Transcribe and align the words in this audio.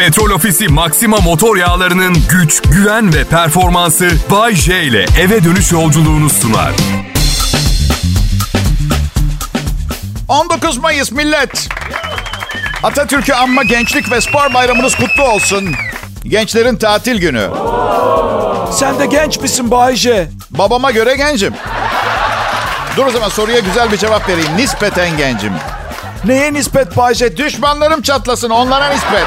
Petrol 0.00 0.30
Ofisi 0.30 0.68
Maxima 0.68 1.16
motor 1.16 1.56
yağlarının 1.56 2.16
güç, 2.30 2.62
güven 2.62 3.14
ve 3.14 3.24
performansı 3.24 4.10
Bay 4.30 4.54
J 4.54 4.82
ile 4.82 5.06
eve 5.20 5.44
dönüş 5.44 5.72
yolculuğunu 5.72 6.30
sunar. 6.30 6.72
19 10.28 10.78
Mayıs 10.78 11.12
millet. 11.12 11.68
Atatürk'ü 12.82 13.32
anma 13.32 13.62
gençlik 13.62 14.10
ve 14.10 14.20
spor 14.20 14.54
bayramınız 14.54 14.94
kutlu 14.94 15.22
olsun. 15.22 15.74
Gençlerin 16.22 16.76
tatil 16.76 17.20
günü. 17.20 17.50
Sen 18.72 18.98
de 18.98 19.06
genç 19.06 19.40
misin 19.40 19.70
Bayce? 19.70 20.30
Babama 20.50 20.90
göre 20.90 21.16
gencim. 21.16 21.54
Dur 22.96 23.06
o 23.06 23.10
zaman 23.10 23.28
soruya 23.28 23.58
güzel 23.58 23.92
bir 23.92 23.96
cevap 23.96 24.28
vereyim. 24.28 24.56
Nispeten 24.56 25.16
gencim. 25.16 25.52
Neye 26.24 26.52
nispet 26.52 26.96
Bayce? 26.96 27.36
Düşmanlarım 27.36 28.02
çatlasın 28.02 28.50
onlara 28.50 28.88
nispet. 28.88 29.26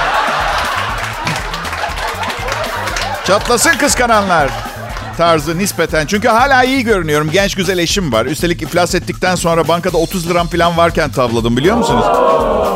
Çatlasın 3.27 3.77
kıskananlar 3.77 4.50
tarzı 5.18 5.57
nispeten. 5.57 6.05
Çünkü 6.05 6.27
hala 6.27 6.64
iyi 6.64 6.83
görünüyorum. 6.83 7.31
Genç 7.31 7.55
güzel 7.55 7.77
eşim 7.77 8.11
var. 8.11 8.25
Üstelik 8.25 8.61
iflas 8.61 8.95
ettikten 8.95 9.36
sonra 9.36 9.68
bankada 9.68 9.97
30 9.97 10.29
liram 10.29 10.47
falan 10.47 10.77
varken 10.77 11.11
tavladım 11.11 11.57
biliyor 11.57 11.78
musunuz? 11.78 12.05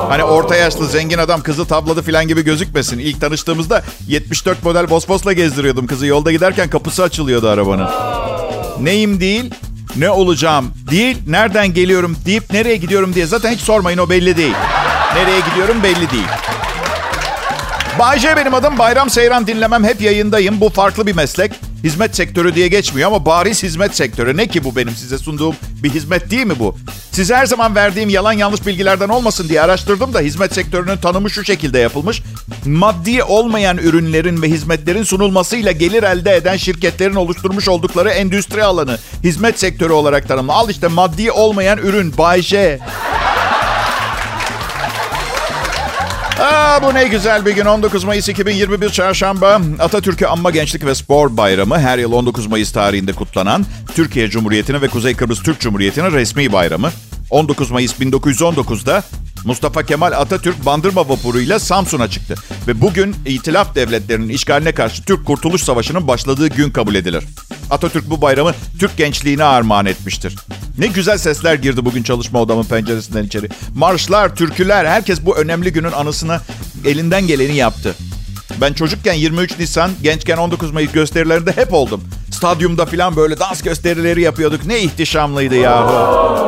Hani 0.10 0.24
orta 0.24 0.56
yaşlı 0.56 0.88
zengin 0.88 1.18
adam 1.18 1.42
kızı 1.42 1.66
tavladı 1.68 2.02
falan 2.02 2.28
gibi 2.28 2.44
gözükmesin. 2.44 3.00
İlk 3.00 3.22
tanıştığımızda 3.22 3.84
74 4.08 4.64
model 4.64 4.90
Bospos'la 4.90 5.34
gezdiriyordum 5.34 5.88
kızı. 5.88 6.06
Yolda 6.06 6.32
giderken 6.32 6.70
kapısı 6.70 7.04
açılıyordu 7.04 7.50
arabanın. 7.50 7.90
Neyim 8.80 9.20
değil, 9.20 9.54
ne 9.96 10.10
olacağım 10.10 10.72
değil, 10.92 11.18
nereden 11.28 11.74
geliyorum 11.74 12.18
deyip 12.26 12.54
nereye 12.54 12.76
gidiyorum 12.76 13.14
diye 13.14 13.26
zaten 13.26 13.52
hiç 13.52 13.62
sormayın 13.62 13.98
o 13.98 14.10
belli 14.10 14.38
değil. 14.38 14.56
Nereye 15.16 15.40
gidiyorum 15.40 15.84
belli 15.84 16.12
değil. 16.12 16.28
Bay 18.00 18.20
J 18.20 18.36
benim 18.36 18.54
adım. 18.54 18.78
Bayram 18.78 19.10
Seyran 19.10 19.48
dinlemem. 19.48 19.84
Hep 19.84 20.02
yayındayım. 20.02 20.62
Bu 20.62 20.70
farklı 20.70 21.08
bir 21.08 21.16
meslek. 21.16 21.52
Hizmet 21.84 22.16
sektörü 22.16 22.56
diye 22.56 22.68
geçmiyor 22.68 23.08
ama 23.08 23.26
bariz 23.26 23.64
hizmet 23.64 23.96
sektörü. 23.96 24.38
Ne 24.38 24.48
ki 24.48 24.64
bu 24.64 24.76
benim 24.76 24.96
size 24.96 25.18
sunduğum 25.18 25.56
bir 25.84 25.90
hizmet 25.90 26.32
değil 26.32 26.46
mi 26.46 26.60
bu? 26.60 26.76
Size 27.12 27.36
her 27.36 27.46
zaman 27.46 27.76
verdiğim 27.76 28.10
yalan 28.10 28.34
yanlış 28.34 28.68
bilgilerden 28.68 29.10
olmasın 29.10 29.50
diye 29.50 29.62
araştırdım 29.62 30.14
da 30.14 30.20
hizmet 30.20 30.54
sektörünün 30.54 30.98
tanımı 30.98 31.30
şu 31.30 31.44
şekilde 31.44 31.80
yapılmış. 31.80 32.24
Maddi 32.66 33.24
olmayan 33.24 33.78
ürünlerin 33.78 34.42
ve 34.42 34.48
hizmetlerin 34.48 35.04
sunulmasıyla 35.04 35.72
gelir 35.72 36.04
elde 36.04 36.36
eden 36.36 36.58
şirketlerin 36.58 37.16
oluşturmuş 37.16 37.68
oldukları 37.68 38.10
endüstri 38.10 38.64
alanı. 38.64 38.98
Hizmet 39.24 39.60
sektörü 39.60 39.94
olarak 39.94 40.28
tanımlı. 40.28 40.54
Al 40.54 40.70
işte 40.70 40.88
maddi 40.88 41.32
olmayan 41.32 41.78
ürün. 41.78 42.18
Bay 42.18 42.42
J. 42.42 42.80
Aa, 46.40 46.84
bu 46.84 46.94
ne 46.94 47.08
güzel 47.08 47.46
bir 47.46 47.52
gün. 47.52 47.66
19 47.66 48.04
Mayıs 48.04 48.30
2021 48.30 48.90
Çarşamba. 48.90 49.62
Atatürk'ü 49.80 50.26
Anma 50.26 50.52
Gençlik 50.52 50.86
ve 50.86 50.96
Spor 50.96 51.38
Bayramı 51.38 51.80
her 51.80 51.98
yıl 51.98 52.12
19 52.12 52.48
Mayıs 52.48 52.72
tarihinde 52.72 53.14
kutlanan 53.14 53.66
Türkiye 53.96 54.30
Cumhuriyeti'nin 54.30 54.82
ve 54.82 54.88
Kuzey 54.88 55.16
Kıbrıs 55.16 55.44
Türk 55.44 55.60
Cumhuriyeti'nin 55.60 56.12
resmi 56.12 56.54
bayramı. 56.54 56.92
19 57.30 57.72
Mayıs 57.72 58.00
1919'da 58.00 59.04
Mustafa 59.46 59.84
Kemal 59.84 60.12
Atatürk 60.12 60.66
bandırma 60.66 61.10
vapuruyla 61.10 61.60
Samsun'a 61.60 62.08
çıktı. 62.08 62.36
Ve 62.68 62.82
bugün 62.82 63.16
İtilaf 63.26 63.76
Devletleri'nin 63.76 64.30
işgaline 64.30 64.72
karşı 64.72 65.04
Türk 65.04 65.26
Kurtuluş 65.26 65.64
Savaşı'nın 65.64 66.08
başladığı 66.08 66.48
gün 66.48 66.72
kabul 66.72 66.96
edilir. 66.96 67.24
Atatürk 67.70 68.10
bu 68.10 68.22
bayramı 68.22 68.54
Türk 68.80 68.98
gençliğine 68.98 69.44
armağan 69.44 69.86
etmiştir. 69.86 70.36
Ne 70.78 70.88
güzel 70.88 71.18
sesler 71.18 71.56
girdi 71.56 71.86
bugün 71.86 72.04
çalışma 72.04 72.42
odamın 72.42 72.64
penceresinden 72.64 73.24
içeri. 73.24 73.50
Marşlar, 73.76 74.36
türküler, 74.36 74.86
herkes 74.86 75.26
bu 75.26 75.38
önemli 75.38 75.74
günün 75.74 75.92
anısına 75.92 76.42
elinden 76.86 77.28
geleni 77.28 77.56
yaptı. 77.56 77.96
Ben 78.62 78.74
çocukken 78.74 79.14
23 79.14 79.60
Nisan, 79.60 79.92
gençken 80.04 80.38
19 80.38 80.72
Mayıs 80.72 80.92
gösterilerinde 80.92 81.52
hep 81.52 81.74
oldum. 81.74 82.04
Stadyumda 82.32 82.86
falan 82.86 83.16
böyle 83.16 83.40
dans 83.40 83.62
gösterileri 83.62 84.22
yapıyorduk. 84.22 84.66
Ne 84.66 84.80
ihtişamlıydı 84.80 85.56
yahu. 85.56 86.47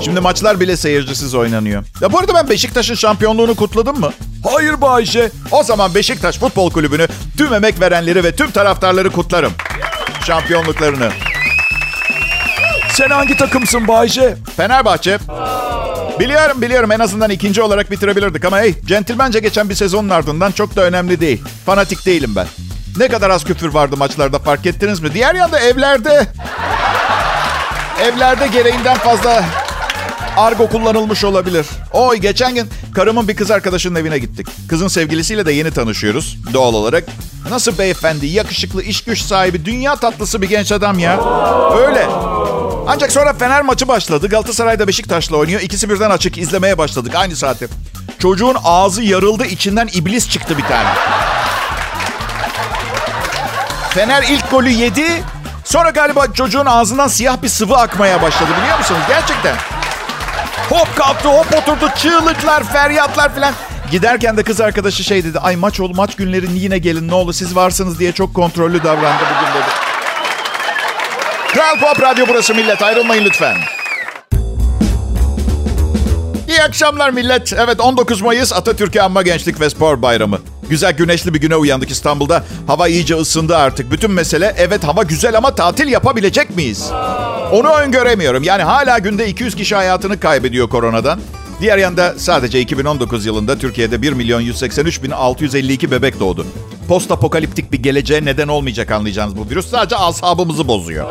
Şimdi 0.00 0.20
maçlar 0.20 0.60
bile 0.60 0.76
seyircisiz 0.76 1.34
oynanıyor. 1.34 1.84
Ya 2.00 2.12
bu 2.12 2.18
arada 2.18 2.34
ben 2.34 2.48
Beşiktaş'ın 2.48 2.94
şampiyonluğunu 2.94 3.54
kutladım 3.54 4.00
mı? 4.00 4.12
Hayır 4.44 4.80
Bayce. 4.80 5.30
O 5.50 5.62
zaman 5.62 5.94
Beşiktaş 5.94 6.38
Futbol 6.38 6.70
Kulübü'nü, 6.70 7.08
tüm 7.38 7.54
emek 7.54 7.80
verenleri 7.80 8.24
ve 8.24 8.36
tüm 8.36 8.50
taraftarları 8.50 9.10
kutlarım. 9.10 9.52
Şampiyonluklarını. 10.26 11.10
Sen 12.92 13.10
hangi 13.10 13.36
takımsın 13.36 13.88
Bayce? 13.88 14.36
Fenerbahçe. 14.56 15.18
Biliyorum 16.20 16.62
biliyorum 16.62 16.92
en 16.92 16.98
azından 16.98 17.30
ikinci 17.30 17.62
olarak 17.62 17.90
bitirebilirdik 17.90 18.44
ama 18.44 18.58
hey 18.58 18.74
centilmence 18.86 19.40
geçen 19.40 19.68
bir 19.68 19.74
sezonun 19.74 20.08
ardından 20.08 20.52
çok 20.52 20.76
da 20.76 20.82
önemli 20.82 21.20
değil. 21.20 21.42
Fanatik 21.66 22.06
değilim 22.06 22.32
ben. 22.36 22.46
Ne 22.98 23.08
kadar 23.08 23.30
az 23.30 23.44
küfür 23.44 23.68
vardı 23.68 23.96
maçlarda 23.96 24.38
fark 24.38 24.66
ettiniz 24.66 25.00
mi? 25.00 25.14
Diğer 25.14 25.34
yanda 25.34 25.60
evlerde... 25.60 26.26
Evlerde 28.02 28.46
gereğinden 28.46 28.96
fazla 28.96 29.44
argo 30.36 30.68
kullanılmış 30.68 31.24
olabilir. 31.24 31.66
Oy 31.92 32.16
geçen 32.16 32.54
gün 32.54 32.70
karımın 32.94 33.28
bir 33.28 33.36
kız 33.36 33.50
arkadaşının 33.50 34.00
evine 34.00 34.18
gittik. 34.18 34.46
Kızın 34.68 34.88
sevgilisiyle 34.88 35.46
de 35.46 35.52
yeni 35.52 35.70
tanışıyoruz 35.70 36.36
doğal 36.52 36.74
olarak. 36.74 37.04
Nasıl 37.50 37.78
beyefendi, 37.78 38.26
yakışıklı, 38.26 38.82
iş 38.82 39.04
güç 39.04 39.22
sahibi, 39.22 39.64
dünya 39.64 39.96
tatlısı 39.96 40.42
bir 40.42 40.48
genç 40.48 40.72
adam 40.72 40.98
ya. 40.98 41.20
Öyle. 41.78 42.06
Ancak 42.88 43.12
sonra 43.12 43.32
Fener 43.32 43.62
maçı 43.62 43.88
başladı. 43.88 44.28
Galatasaray'da 44.28 44.88
Beşiktaş'la 44.88 45.36
oynuyor. 45.36 45.60
İkisi 45.60 45.90
birden 45.90 46.10
açık 46.10 46.38
izlemeye 46.38 46.78
başladık 46.78 47.14
aynı 47.14 47.36
saatte. 47.36 47.66
Çocuğun 48.18 48.56
ağzı 48.64 49.02
yarıldı, 49.02 49.44
içinden 49.46 49.88
iblis 49.92 50.30
çıktı 50.30 50.58
bir 50.58 50.62
tane. 50.62 50.88
Fener 53.90 54.22
ilk 54.22 54.50
golü 54.50 54.70
yedi. 54.70 55.22
Sonra 55.64 55.90
galiba 55.90 56.26
çocuğun 56.32 56.66
ağzından 56.66 57.08
siyah 57.08 57.42
bir 57.42 57.48
sıvı 57.48 57.76
akmaya 57.76 58.22
başladı 58.22 58.50
biliyor 58.60 58.78
musunuz? 58.78 59.00
Gerçekten. 59.08 59.56
Hop 60.76 60.96
kalktı, 60.96 61.28
hop 61.28 61.46
oturdu. 61.54 61.90
Çığlıklar, 61.96 62.64
feryatlar 62.64 63.34
falan. 63.34 63.54
Giderken 63.90 64.36
de 64.36 64.42
kız 64.42 64.60
arkadaşı 64.60 65.04
şey 65.04 65.24
dedi. 65.24 65.38
Ay 65.38 65.56
maç 65.56 65.80
ol, 65.80 65.92
maç 65.94 66.16
günleri 66.16 66.46
yine 66.52 66.78
gelin 66.78 67.08
ne 67.08 67.14
olur 67.14 67.32
siz 67.32 67.56
varsınız 67.56 67.98
diye 67.98 68.12
çok 68.12 68.34
kontrollü 68.34 68.84
davrandı 68.84 69.22
bugün 69.22 69.54
dedi. 69.54 69.70
Kral 71.48 71.80
Pop 71.80 72.02
Radyo 72.02 72.26
burası 72.28 72.54
millet. 72.54 72.82
Ayrılmayın 72.82 73.24
lütfen. 73.24 73.56
İyi 76.48 76.62
akşamlar 76.62 77.10
millet. 77.10 77.52
Evet 77.52 77.80
19 77.80 78.22
Mayıs 78.22 78.52
Atatürk'e 78.52 79.02
Anma 79.02 79.22
Gençlik 79.22 79.60
ve 79.60 79.70
Spor 79.70 80.02
Bayramı. 80.02 80.38
Güzel 80.70 80.92
güneşli 80.92 81.34
bir 81.34 81.40
güne 81.40 81.56
uyandık 81.56 81.90
İstanbul'da. 81.90 82.44
Hava 82.66 82.88
iyice 82.88 83.14
ısındı 83.14 83.56
artık. 83.56 83.90
Bütün 83.92 84.10
mesele 84.10 84.54
evet 84.58 84.84
hava 84.84 85.02
güzel 85.02 85.36
ama 85.36 85.54
tatil 85.54 85.88
yapabilecek 85.88 86.56
miyiz? 86.56 86.90
Onu 87.52 87.68
öngöremiyorum. 87.68 88.42
Yani 88.42 88.62
hala 88.62 88.98
günde 88.98 89.28
200 89.28 89.54
kişi 89.54 89.74
hayatını 89.74 90.20
kaybediyor 90.20 90.68
koronadan. 90.68 91.20
Diğer 91.60 91.78
yanda 91.78 92.14
sadece 92.18 92.60
2019 92.60 93.26
yılında 93.26 93.58
Türkiye'de 93.58 94.02
1 94.02 94.12
milyon 94.12 94.40
183 94.40 95.02
bin 95.02 95.10
652 95.10 95.90
bebek 95.90 96.20
doğdu. 96.20 96.46
Post 96.88 97.10
apokaliptik 97.10 97.72
bir 97.72 97.82
geleceğe 97.82 98.24
neden 98.24 98.48
olmayacak 98.48 98.90
anlayacağınız 98.90 99.36
bu 99.36 99.50
virüs. 99.50 99.70
Sadece 99.70 99.96
asabımızı 99.96 100.68
bozuyor. 100.68 101.06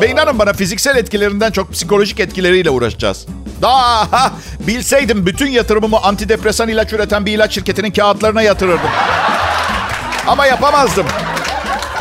Ve 0.00 0.10
inanın 0.10 0.38
bana 0.38 0.52
fiziksel 0.52 0.96
etkilerinden 0.96 1.50
çok 1.50 1.72
psikolojik 1.72 2.20
etkileriyle 2.20 2.70
uğraşacağız. 2.70 3.26
Daha 3.62 4.32
bilseydim 4.60 5.26
bütün 5.26 5.46
yatırımımı 5.50 5.98
antidepresan 6.02 6.68
ilaç 6.68 6.92
üreten 6.92 7.26
bir 7.26 7.32
ilaç 7.32 7.54
şirketinin 7.54 7.90
kağıtlarına 7.90 8.42
yatırırdım. 8.42 8.90
Ama 10.26 10.46
yapamazdım. 10.46 11.06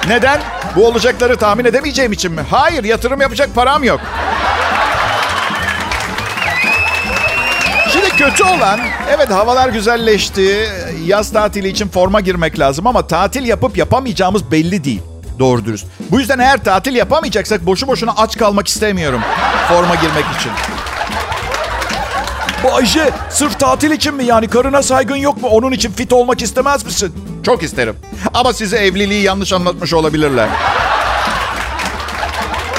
Neden? 0.08 0.42
Bu 0.76 0.88
olacakları 0.88 1.38
tahmin 1.38 1.66
edemeyeceğim 1.66 2.12
için 2.12 2.32
mi? 2.32 2.42
Hayır, 2.52 2.84
yatırım 2.84 3.22
yapacak 3.22 3.56
param 3.56 3.84
yok. 3.84 4.00
Şimdi 7.92 8.10
kötü 8.10 8.44
olan, 8.44 8.80
evet 9.16 9.30
havalar 9.30 9.70
güzelleşti. 9.70 10.70
Yaz 11.06 11.32
tatili 11.32 11.68
için 11.68 11.88
forma 11.88 12.20
girmek 12.22 12.60
lazım 12.60 12.88
ama 12.88 13.08
tatil 13.08 13.46
yapıp 13.46 13.78
yapamayacağımız 13.78 14.52
belli 14.52 14.84
değil. 14.84 15.02
Doğru 15.40 15.66
dürüst. 15.66 15.86
Bu 16.12 16.20
yüzden 16.20 16.40
eğer 16.40 16.64
tatil 16.64 16.96
yapamayacaksak 16.96 17.66
boşu 17.66 17.88
boşuna 17.88 18.12
aç 18.18 18.38
kalmak 18.38 18.68
istemiyorum. 18.68 19.22
Forma 19.68 19.96
girmek 19.96 20.26
için. 20.40 20.52
Bayce 22.64 23.10
sırf 23.30 23.60
tatil 23.60 23.92
için 23.92 24.16
mi 24.16 24.26
yani 24.26 24.48
karına 24.48 24.84
saygın 24.84 25.16
yok 25.16 25.42
mu? 25.42 25.48
Onun 25.48 25.72
için 25.72 25.92
fit 25.92 26.14
olmak 26.14 26.42
istemez 26.42 26.86
misin? 26.86 27.14
Çok 27.44 27.64
isterim. 27.64 27.96
Ama 28.34 28.54
size 28.54 28.78
evliliği 28.78 29.24
yanlış 29.24 29.54
anlatmış 29.54 29.94
olabilirler. 29.94 30.50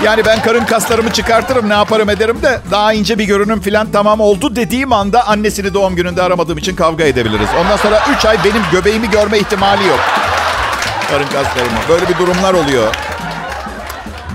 Yani 0.04 0.24
ben 0.26 0.42
karın 0.42 0.64
kaslarımı 0.64 1.12
çıkartırım 1.12 1.68
ne 1.68 1.72
yaparım 1.74 2.10
ederim 2.10 2.42
de 2.42 2.60
daha 2.70 2.92
ince 2.92 3.18
bir 3.18 3.24
görünüm 3.24 3.60
falan 3.60 3.88
tamam 3.92 4.20
oldu 4.20 4.56
dediğim 4.56 4.92
anda 4.92 5.28
annesini 5.28 5.74
doğum 5.74 5.96
gününde 5.96 6.22
aramadığım 6.22 6.58
için 6.58 6.76
kavga 6.76 7.04
edebiliriz. 7.04 7.48
Ondan 7.60 7.76
sonra 7.76 8.02
3 8.18 8.24
ay 8.24 8.38
benim 8.44 8.62
göbeğimi 8.72 9.10
görme 9.10 9.38
ihtimali 9.38 9.86
yok. 9.88 10.00
Karın 11.10 11.26
kaslarımı. 11.26 11.78
Böyle 11.88 12.08
bir 12.08 12.18
durumlar 12.18 12.54
oluyor. 12.54 12.94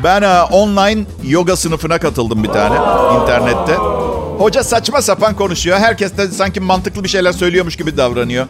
Ben 0.04 0.22
e, 0.22 0.42
online 0.42 1.06
yoga 1.24 1.56
sınıfına 1.56 2.00
katıldım 2.00 2.44
bir 2.44 2.50
tane 2.50 2.76
internette. 3.22 3.95
Hoca 4.40 4.64
saçma 4.64 5.02
sapan 5.02 5.34
konuşuyor. 5.36 5.78
Herkes 5.80 6.18
de 6.18 6.28
sanki 6.28 6.60
mantıklı 6.60 7.04
bir 7.04 7.10
şeyler 7.10 7.32
söylüyormuş 7.32 7.76
gibi 7.76 7.98
davranıyor. 7.98 8.48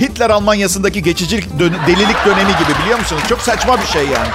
Hitler 0.00 0.30
Almanya'sındaki 0.30 1.02
geçicilik 1.02 1.58
dön- 1.58 1.74
delilik 1.86 2.16
dönemi 2.26 2.50
gibi 2.58 2.82
biliyor 2.82 2.98
musunuz? 2.98 3.22
Çok 3.28 3.40
saçma 3.40 3.80
bir 3.80 3.86
şey 3.86 4.02
yani. 4.02 4.28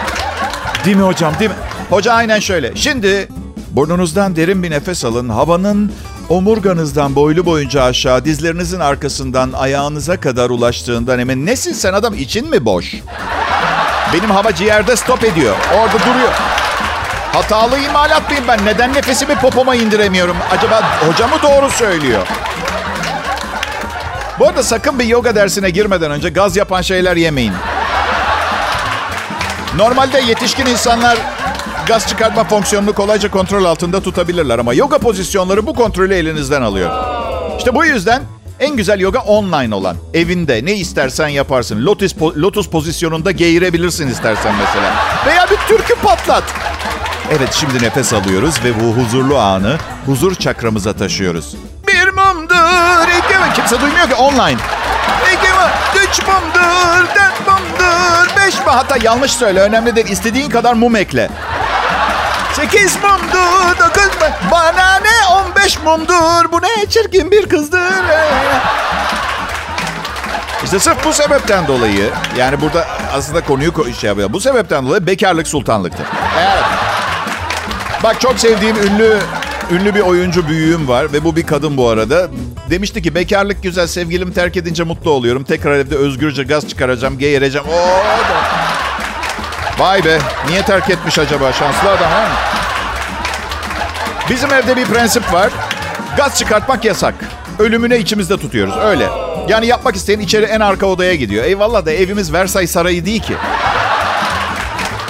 Değil 0.85 0.97
mi 0.97 1.03
hocam 1.03 1.33
değil 1.39 1.51
mi? 1.51 1.57
Hoca 1.89 2.13
aynen 2.13 2.39
şöyle. 2.39 2.75
Şimdi 2.75 3.27
burnunuzdan 3.71 4.35
derin 4.35 4.63
bir 4.63 4.71
nefes 4.71 5.05
alın. 5.05 5.29
Havanın 5.29 5.91
omurganızdan 6.29 7.15
boylu 7.15 7.45
boyunca 7.45 7.83
aşağı 7.83 8.25
dizlerinizin 8.25 8.79
arkasından 8.79 9.51
ayağınıza 9.51 10.19
kadar 10.19 10.49
ulaştığından 10.49 11.19
emin. 11.19 11.45
Nesin 11.45 11.73
sen 11.73 11.93
adam 11.93 12.13
için 12.13 12.49
mi 12.49 12.65
boş? 12.65 12.95
Benim 14.13 14.31
hava 14.31 14.55
ciğerde 14.55 14.95
stop 14.95 15.23
ediyor. 15.23 15.55
Orada 15.79 15.99
duruyor. 15.99 16.31
Hatalı 17.33 17.79
imalat 17.79 18.29
mıyım 18.29 18.43
ben? 18.47 18.65
Neden 18.65 18.93
nefesimi 18.93 19.35
popoma 19.35 19.75
indiremiyorum? 19.75 20.37
Acaba 20.51 20.81
hoca 21.07 21.27
mı 21.27 21.35
doğru 21.43 21.69
söylüyor? 21.69 22.27
Bu 24.39 24.47
arada 24.47 24.63
sakın 24.63 24.99
bir 24.99 25.05
yoga 25.05 25.35
dersine 25.35 25.69
girmeden 25.69 26.11
önce 26.11 26.29
gaz 26.29 26.55
yapan 26.57 26.81
şeyler 26.81 27.15
yemeyin. 27.15 27.53
Normalde 29.75 30.19
yetişkin 30.19 30.65
insanlar 30.65 31.17
gaz 31.87 32.07
çıkartma 32.07 32.43
fonksiyonunu 32.43 32.93
kolayca 32.93 33.31
kontrol 33.31 33.65
altında 33.65 34.01
tutabilirler 34.01 34.59
ama 34.59 34.73
yoga 34.73 34.97
pozisyonları 34.97 35.67
bu 35.67 35.73
kontrolü 35.73 36.13
elinizden 36.13 36.61
alıyor. 36.61 36.91
İşte 37.57 37.75
bu 37.75 37.85
yüzden 37.85 38.21
en 38.59 38.75
güzel 38.75 38.99
yoga 38.99 39.19
online 39.19 39.75
olan. 39.75 39.95
Evinde 40.13 40.65
ne 40.65 40.73
istersen 40.73 41.27
yaparsın. 41.27 41.85
Lotus, 41.85 42.15
lotus 42.21 42.69
pozisyonunda 42.69 43.31
geğirebilirsin 43.31 44.07
istersen 44.07 44.53
mesela. 44.55 44.93
Veya 45.25 45.47
bir 45.51 45.57
türkü 45.75 45.95
patlat. 45.95 46.43
Evet 47.37 47.53
şimdi 47.53 47.83
nefes 47.83 48.13
alıyoruz 48.13 48.63
ve 48.63 48.79
bu 48.79 49.01
huzurlu 49.01 49.39
anı 49.39 49.77
huzur 50.05 50.35
çakramıza 50.35 50.93
taşıyoruz. 50.93 51.55
Bir 51.87 52.07
mumdur, 52.07 53.07
iki 53.07 53.37
mi? 53.37 53.53
Kimse 53.55 53.81
duymuyor 53.81 54.09
ki 54.09 54.15
online. 54.15 54.57
İki 55.33 55.47
mi? 55.47 55.67
Üç 55.95 56.19
mumdur, 56.27 57.07
dört 57.15 57.47
mumdur, 57.47 58.37
beş 58.37 58.55
mi? 58.55 58.65
Hatta 58.65 58.97
yanlış 59.01 59.31
söyle 59.31 59.59
önemli 59.59 59.95
değil. 59.95 60.07
İstediğin 60.09 60.49
kadar 60.49 60.73
mum 60.73 60.95
ekle. 60.95 61.29
Sekiz 62.53 62.95
mumdur, 62.95 63.79
dokuz 63.79 64.21
mu? 64.21 64.27
Bana 64.51 64.99
ne 64.99 65.27
on 65.33 65.55
beş 65.63 65.79
mumdur. 65.79 66.51
Bu 66.51 66.61
ne 66.61 66.85
çirkin 66.89 67.31
bir 67.31 67.49
kızdır. 67.49 68.03
İşte 70.63 70.79
sırf 70.79 71.05
bu 71.05 71.13
sebepten 71.13 71.67
dolayı, 71.67 72.09
yani 72.37 72.61
burada 72.61 72.87
aslında 73.13 73.41
konuyu 73.43 73.73
şey 73.99 74.07
yapıyor. 74.07 74.33
Bu 74.33 74.39
sebepten 74.39 74.85
dolayı 74.85 75.07
bekarlık 75.07 75.47
sultanlıktır. 75.47 76.05
Evet. 76.39 76.50
Bak 78.03 78.21
çok 78.21 78.39
sevdiğim 78.39 78.75
ünlü 78.75 79.17
ünlü 79.71 79.95
bir 79.95 79.99
oyuncu 79.99 80.47
büyüğüm 80.47 80.87
var 80.87 81.13
ve 81.13 81.23
bu 81.23 81.35
bir 81.35 81.47
kadın 81.47 81.77
bu 81.77 81.89
arada. 81.89 82.27
Demişti 82.69 83.01
ki 83.01 83.15
bekarlık 83.15 83.63
güzel 83.63 83.87
sevgilim 83.87 84.31
terk 84.31 84.57
edince 84.57 84.83
mutlu 84.83 85.11
oluyorum. 85.11 85.43
Tekrar 85.43 85.71
evde 85.71 85.95
özgürce 85.95 86.43
gaz 86.43 86.67
çıkaracağım, 86.67 87.17
geğireceğim. 87.17 87.67
Oo, 87.67 88.01
Vay 89.79 90.05
be 90.05 90.17
niye 90.49 90.61
terk 90.61 90.89
etmiş 90.89 91.19
acaba 91.19 91.53
şanslı 91.53 91.89
adam 91.89 92.11
ha? 92.11 92.27
Bizim 94.29 94.53
evde 94.53 94.77
bir 94.77 94.85
prensip 94.85 95.33
var. 95.33 95.49
Gaz 96.17 96.37
çıkartmak 96.37 96.85
yasak. 96.85 97.13
Ölümüne 97.59 97.97
içimizde 97.97 98.37
tutuyoruz 98.37 98.77
öyle. 98.77 99.09
Yani 99.47 99.67
yapmak 99.67 99.95
isteyen 99.95 100.19
içeri 100.19 100.45
en 100.45 100.59
arka 100.59 100.85
odaya 100.85 101.15
gidiyor. 101.15 101.43
Eyvallah 101.45 101.85
da 101.85 101.91
evimiz 101.91 102.33
Versailles 102.33 102.71
Sarayı 102.71 103.05
değil 103.05 103.21
ki. 103.21 103.33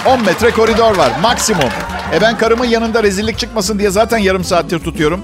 10 0.06 0.24
metre 0.24 0.50
koridor 0.50 0.96
var 0.96 1.10
maksimum. 1.22 1.70
E 2.12 2.20
ben 2.20 2.38
karımın 2.38 2.64
yanında 2.64 3.02
rezillik 3.02 3.38
çıkmasın 3.38 3.78
diye 3.78 3.90
zaten 3.90 4.18
yarım 4.18 4.44
saattir 4.44 4.78
tutuyorum. 4.78 5.20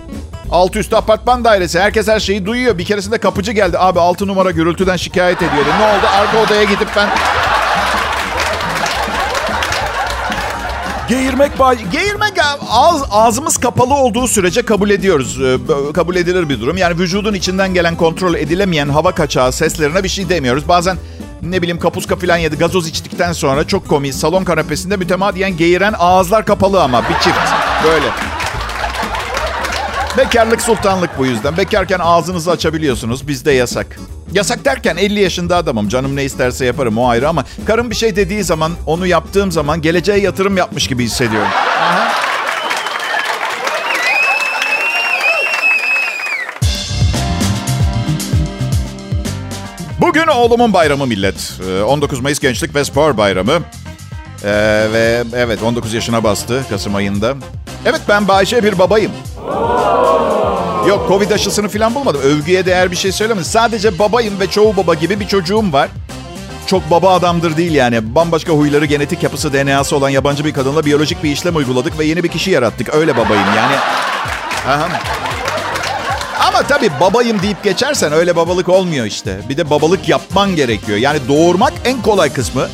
Altı 0.50 0.78
üstü 0.78 0.96
apartman 0.96 1.44
dairesi. 1.44 1.80
Herkes 1.80 2.08
her 2.08 2.20
şeyi 2.20 2.46
duyuyor. 2.46 2.78
Bir 2.78 2.84
keresinde 2.84 3.18
kapıcı 3.18 3.52
geldi. 3.52 3.78
Abi 3.78 4.00
altı 4.00 4.26
numara 4.26 4.50
gürültüden 4.50 4.96
şikayet 4.96 5.42
ediyordu. 5.42 5.68
Ne 5.78 5.84
oldu? 5.84 6.06
Arka 6.18 6.42
odaya 6.42 6.62
gidip 6.64 6.88
ben... 6.96 7.08
Geğirmek 11.08 11.58
bay... 11.58 11.78
Geğirmek 11.92 12.32
ağız, 12.70 13.02
ağzımız 13.10 13.56
kapalı 13.56 13.94
olduğu 13.94 14.28
sürece 14.28 14.62
kabul 14.62 14.90
ediyoruz. 14.90 15.40
Ee, 15.40 15.58
kabul 15.92 16.16
edilir 16.16 16.48
bir 16.48 16.60
durum. 16.60 16.76
Yani 16.76 16.98
vücudun 16.98 17.34
içinden 17.34 17.74
gelen 17.74 17.96
kontrol 17.96 18.34
edilemeyen 18.34 18.88
hava 18.88 19.12
kaçağı 19.12 19.52
seslerine 19.52 20.04
bir 20.04 20.08
şey 20.08 20.28
demiyoruz. 20.28 20.68
Bazen 20.68 20.96
ne 21.42 21.62
bileyim 21.62 21.78
kapuska 21.78 22.16
falan 22.16 22.36
yedi. 22.36 22.56
Gazoz 22.58 22.88
içtikten 22.88 23.32
sonra 23.32 23.66
çok 23.66 23.88
komik. 23.88 24.14
Salon 24.14 24.44
kanepesinde 24.44 24.96
mütemadiyen 24.96 25.56
geğiren 25.56 25.94
ağızlar 25.98 26.44
kapalı 26.44 26.82
ama 26.82 27.02
bir 27.02 27.14
çift. 27.14 27.38
Böyle. 27.84 28.06
Bekarlık 30.18 30.62
sultanlık 30.62 31.18
bu 31.18 31.26
yüzden. 31.26 31.56
Bekarken 31.56 31.98
ağzınızı 32.02 32.50
açabiliyorsunuz. 32.50 33.28
Bizde 33.28 33.52
yasak. 33.52 33.98
Yasak 34.32 34.64
derken 34.64 34.96
50 34.96 35.20
yaşında 35.20 35.56
adamım. 35.56 35.88
Canım 35.88 36.16
ne 36.16 36.24
isterse 36.24 36.64
yaparım 36.66 36.98
o 36.98 37.08
ayrı 37.08 37.28
ama 37.28 37.44
karım 37.66 37.90
bir 37.90 37.96
şey 37.96 38.16
dediği 38.16 38.44
zaman 38.44 38.72
onu 38.86 39.06
yaptığım 39.06 39.52
zaman 39.52 39.82
geleceğe 39.82 40.18
yatırım 40.18 40.56
yapmış 40.56 40.86
gibi 40.86 41.04
hissediyorum. 41.04 41.48
Aha. 41.80 42.27
Oğlumun 50.38 50.72
bayramı 50.72 51.06
millet. 51.06 51.60
19 51.86 52.20
Mayıs 52.20 52.38
Gençlik 52.38 52.74
ve 52.74 52.84
Spor 52.84 53.16
Bayramı. 53.16 53.52
Ee, 54.44 54.86
ve 54.92 55.24
evet 55.36 55.62
19 55.62 55.94
yaşına 55.94 56.24
bastı 56.24 56.64
Kasım 56.70 56.94
ayında. 56.94 57.34
Evet 57.86 58.00
ben 58.08 58.28
Bayşe 58.28 58.64
bir 58.64 58.78
babayım. 58.78 59.12
Yok 60.88 61.08
Covid 61.08 61.30
aşısını 61.30 61.68
falan 61.68 61.94
bulmadım. 61.94 62.20
Övgüye 62.20 62.66
değer 62.66 62.90
bir 62.90 62.96
şey 62.96 63.12
söylemedim. 63.12 63.44
Sadece 63.44 63.98
babayım 63.98 64.40
ve 64.40 64.46
çoğu 64.46 64.76
baba 64.76 64.94
gibi 64.94 65.20
bir 65.20 65.26
çocuğum 65.26 65.72
var. 65.72 65.88
Çok 66.66 66.90
baba 66.90 67.14
adamdır 67.14 67.56
değil 67.56 67.72
yani. 67.72 68.14
Bambaşka 68.14 68.52
huyları, 68.52 68.84
genetik 68.84 69.22
yapısı, 69.22 69.52
DNA'sı 69.52 69.96
olan 69.96 70.08
yabancı 70.08 70.44
bir 70.44 70.52
kadınla 70.52 70.84
biyolojik 70.84 71.22
bir 71.22 71.30
işlem 71.30 71.56
uyguladık 71.56 71.98
ve 71.98 72.04
yeni 72.04 72.24
bir 72.24 72.28
kişi 72.28 72.50
yarattık. 72.50 72.94
Öyle 72.94 73.16
babayım 73.16 73.46
yani. 73.56 73.74
Aha. 74.68 74.88
Ama 76.46 76.62
tabii 76.62 76.90
babayım 77.00 77.42
deyip 77.42 77.64
geçersen 77.64 78.12
öyle 78.12 78.36
babalık 78.36 78.68
olmuyor 78.68 79.06
işte. 79.06 79.40
Bir 79.48 79.56
de 79.56 79.70
babalık 79.70 80.08
yapman 80.08 80.56
gerekiyor. 80.56 80.98
Yani 80.98 81.18
doğurmak 81.28 81.72
en 81.84 82.02
kolay 82.02 82.32
kısmı. 82.32 82.68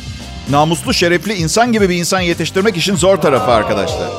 Namuslu, 0.49 0.93
şerefli 0.93 1.33
insan 1.33 1.71
gibi 1.71 1.89
bir 1.89 1.95
insan 1.95 2.19
yetiştirmek 2.19 2.77
işin 2.77 2.95
zor 2.95 3.17
tarafı 3.17 3.51
arkadaşlar. 3.51 4.09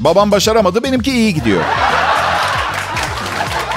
Babam 0.00 0.30
başaramadı, 0.30 0.82
benimki 0.82 1.12
iyi 1.12 1.34
gidiyor. 1.34 1.62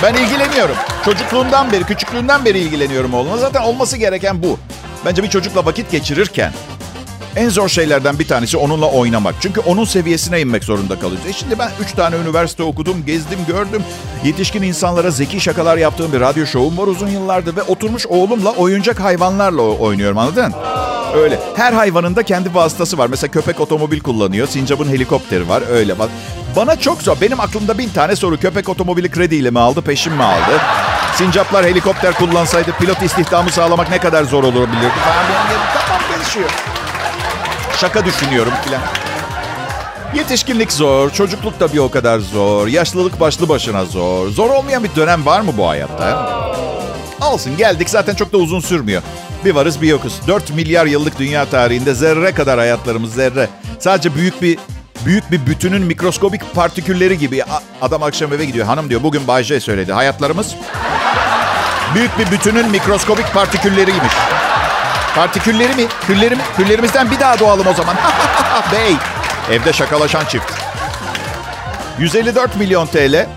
Ben 0.03 0.13
ilgileniyorum. 0.13 0.75
Çocukluğundan 1.05 1.71
beri, 1.71 1.83
küçüklüğünden 1.83 2.45
beri 2.45 2.59
ilgileniyorum 2.59 3.13
oğluma. 3.13 3.37
Zaten 3.37 3.61
olması 3.61 3.97
gereken 3.97 4.43
bu. 4.43 4.59
Bence 5.05 5.23
bir 5.23 5.29
çocukla 5.29 5.65
vakit 5.65 5.91
geçirirken 5.91 6.53
en 7.35 7.49
zor 7.49 7.69
şeylerden 7.69 8.19
bir 8.19 8.27
tanesi 8.27 8.57
onunla 8.57 8.85
oynamak. 8.85 9.35
Çünkü 9.41 9.59
onun 9.59 9.85
seviyesine 9.85 10.41
inmek 10.41 10.63
zorunda 10.63 10.99
kalıyoruz. 10.99 11.27
E 11.27 11.33
şimdi 11.33 11.59
ben 11.59 11.71
3 11.81 11.91
tane 11.91 12.15
üniversite 12.15 12.63
okudum, 12.63 13.05
gezdim, 13.05 13.39
gördüm. 13.47 13.83
Yetişkin 14.23 14.61
insanlara 14.61 15.11
zeki 15.11 15.39
şakalar 15.39 15.77
yaptığım 15.77 16.13
bir 16.13 16.19
radyo 16.19 16.45
şovum 16.45 16.77
var 16.77 16.87
uzun 16.87 17.07
yıllardır. 17.07 17.55
Ve 17.55 17.63
oturmuş 17.63 18.07
oğlumla 18.07 18.51
oyuncak 18.51 18.99
hayvanlarla 18.99 19.61
oynuyorum 19.61 20.17
anladın? 20.17 20.53
Öyle. 21.15 21.39
Her 21.55 21.73
hayvanın 21.73 22.15
da 22.15 22.23
kendi 22.23 22.55
vasıtası 22.55 22.97
var. 22.97 23.07
Mesela 23.07 23.31
köpek 23.31 23.59
otomobil 23.59 23.99
kullanıyor. 23.99 24.47
Sincap'ın 24.47 24.89
helikopteri 24.89 25.49
var. 25.49 25.63
Öyle. 25.69 25.99
Bak. 25.99 26.09
Bana 26.55 26.75
çok 26.75 27.01
zor. 27.01 27.17
Benim 27.21 27.39
aklımda 27.39 27.77
bin 27.77 27.89
tane 27.89 28.15
soru. 28.15 28.39
Köpek 28.39 28.69
otomobili 28.69 29.11
krediyle 29.11 29.49
mi 29.49 29.59
aldı, 29.59 29.81
peşin 29.81 30.13
mi 30.13 30.23
aldı? 30.23 30.61
Sincaplar 31.15 31.65
helikopter 31.65 32.13
kullansaydı 32.13 32.71
pilot 32.71 33.03
istihdamı 33.03 33.49
sağlamak 33.49 33.89
ne 33.89 33.97
kadar 33.97 34.23
zor 34.23 34.43
olabilirdi? 34.43 34.93
Benim 35.49 35.61
kafam 35.73 36.01
gelişiyor. 36.17 36.49
Şaka 37.77 38.05
düşünüyorum 38.05 38.53
filan. 38.65 38.81
Yetişkinlik 40.15 40.71
zor, 40.71 41.09
çocukluk 41.09 41.59
da 41.59 41.73
bir 41.73 41.77
o 41.77 41.91
kadar 41.91 42.19
zor, 42.19 42.67
yaşlılık 42.67 43.19
başlı 43.19 43.49
başına 43.49 43.85
zor. 43.85 44.29
Zor 44.29 44.49
olmayan 44.49 44.83
bir 44.83 44.95
dönem 44.95 45.25
var 45.25 45.41
mı 45.41 45.51
bu 45.57 45.69
hayatta? 45.69 46.35
Olsun 47.21 47.57
geldik 47.57 47.89
zaten 47.89 48.15
çok 48.15 48.33
da 48.33 48.37
uzun 48.37 48.59
sürmüyor. 48.59 49.01
Bir 49.45 49.55
varız 49.55 49.81
bir 49.81 49.87
yokuz. 49.87 50.21
4 50.27 50.49
milyar 50.49 50.85
yıllık 50.85 51.19
dünya 51.19 51.45
tarihinde 51.45 51.93
zerre 51.93 52.31
kadar 52.31 52.59
hayatlarımız 52.59 53.13
zerre. 53.13 53.49
Sadece 53.79 54.15
büyük 54.15 54.41
bir 54.41 54.57
büyük 55.05 55.31
bir 55.31 55.45
bütünün 55.45 55.81
mikroskobik 55.81 56.53
partikülleri 56.55 57.17
gibi. 57.17 57.43
Adam 57.81 58.03
akşam 58.03 58.33
eve 58.33 58.45
gidiyor. 58.45 58.65
Hanım 58.65 58.89
diyor 58.89 59.03
bugün 59.03 59.27
Bay 59.27 59.43
J 59.43 59.59
söyledi. 59.59 59.93
Hayatlarımız 59.93 60.55
büyük 61.95 62.19
bir 62.19 62.31
bütünün 62.31 62.69
mikroskobik 62.69 63.33
partikülleriymiş. 63.33 64.13
Partikülleri 65.15 65.75
mi? 65.75 65.87
Külleri 66.07 66.35
mi? 66.35 66.41
Küllerimizden 66.57 67.11
bir 67.11 67.19
daha 67.19 67.39
doğalım 67.39 67.67
o 67.67 67.73
zaman. 67.73 67.95
Bey. 68.71 68.95
Evde 69.51 69.73
şakalaşan 69.73 70.25
çift. 70.25 70.51
154 71.99 72.55
milyon 72.55 72.87
TL. 72.87 73.27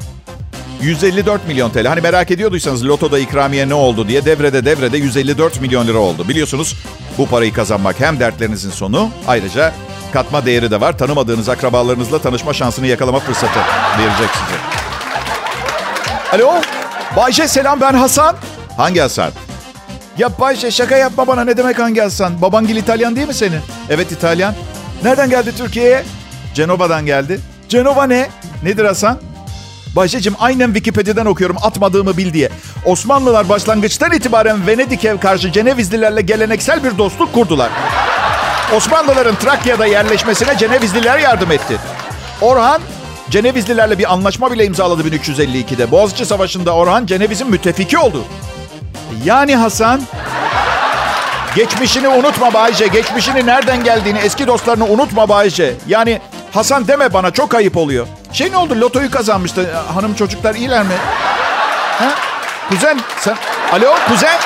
154 0.81 1.47
milyon 1.49 1.71
TL. 1.71 1.87
Hani 1.87 2.01
merak 2.01 2.31
ediyorduysanız 2.31 2.87
lotoda 2.87 3.19
ikramiye 3.19 3.69
ne 3.69 3.75
oldu 3.75 4.09
diye 4.09 4.25
devrede 4.25 4.65
devrede 4.65 4.97
154 4.99 5.61
milyon 5.61 5.87
lira 5.87 5.99
oldu. 5.99 6.29
Biliyorsunuz 6.29 6.77
bu 7.19 7.27
parayı 7.27 7.53
kazanmak 7.53 8.01
hem 8.01 8.21
dertlerinizin 8.21 8.71
sonu 8.71 9.11
ayrıca 9.27 9.73
katma 10.13 10.47
değeri 10.47 10.71
de 10.71 10.81
var. 10.81 10.99
Tanımadığınız 10.99 11.49
akrabalarınızla 11.49 12.19
tanışma 12.19 12.55
şansını 12.55 12.87
yakalama 12.87 13.19
fırsatı 13.19 13.61
verecek 13.99 14.31
size. 14.31 14.59
Alo. 16.33 16.55
Bayce 17.17 17.49
selam 17.49 17.81
ben 17.81 17.95
Hasan. 17.95 18.37
Hangi 18.77 19.01
Hasan? 19.01 19.33
Ya 20.19 20.39
Bayşe 20.41 20.71
şaka 20.71 20.97
yapma 20.97 21.27
bana 21.27 21.45
ne 21.45 21.57
demek 21.57 21.79
hangi 21.79 22.01
Hasan? 22.01 22.43
Babangil 22.43 22.77
İtalyan 22.77 23.17
değil 23.17 23.27
mi 23.27 23.35
senin? 23.35 23.61
Evet 23.91 24.13
İtalyan. 24.13 24.55
Nereden 25.05 25.31
geldi 25.31 25.53
Türkiye'ye? 25.57 26.05
Cenova'dan 26.55 27.07
geldi. 27.07 27.41
Cenova 27.69 28.05
ne? 28.07 28.29
Nedir 28.63 28.85
Hasan? 28.85 29.19
Bayşe'cim 29.97 30.35
aynen 30.39 30.67
Wikipedia'dan 30.67 31.27
okuyorum 31.27 31.57
atmadığımı 31.63 32.17
bil 32.17 32.33
diye. 32.33 32.49
Osmanlılar 32.85 33.49
başlangıçtan 33.49 34.13
itibaren 34.13 34.67
Venedik'e 34.67 35.17
karşı 35.17 35.53
Cenevizlilerle 35.53 36.21
geleneksel 36.21 36.85
bir 36.85 36.99
dostluk 36.99 37.33
kurdular. 37.33 37.71
Osmanlıların 38.77 39.35
Trakya'da 39.35 39.87
yerleşmesine 39.87 40.59
Cenevizliler 40.59 41.19
yardım 41.19 41.53
etti. 41.53 41.77
Orhan 42.41 42.83
Cenevizlilerle 43.31 43.99
bir 43.99 44.13
anlaşma 44.13 44.53
bile 44.53 44.65
imzaladı 44.65 45.09
1352'de. 45.09 45.91
Boğaziçi 45.91 46.27
Savaşı'nda 46.27 46.75
Orhan 46.75 47.07
Ceneviz'in 47.07 47.51
müttefiki 47.51 47.99
oldu. 47.99 48.25
Yani 49.25 49.57
Hasan 49.57 50.01
geçmişini 51.55 52.09
unutma 52.09 52.55
Bayce. 52.55 52.87
Geçmişini 52.87 53.47
nereden 53.47 53.85
geldiğini, 53.85 54.19
eski 54.19 54.47
dostlarını 54.47 54.85
unutma 54.87 55.29
Bayce. 55.29 55.75
Yani 55.87 56.21
Hasan 56.53 56.89
deme 56.89 57.13
bana 57.13 57.31
çok 57.31 57.55
ayıp 57.55 57.77
oluyor. 57.77 58.07
Şey 58.33 58.53
ne 58.53 58.57
oldu 58.57 58.81
lotoyu 58.81 59.11
kazanmıştı. 59.11 59.71
Hanım 59.95 60.15
çocuklar 60.15 60.55
iyiler 60.55 60.83
mi? 60.83 60.95
Ha? 61.99 62.09
Kuzen 62.69 63.01
sen... 63.21 63.37
Alo 63.73 63.95
kuzen? 64.09 64.39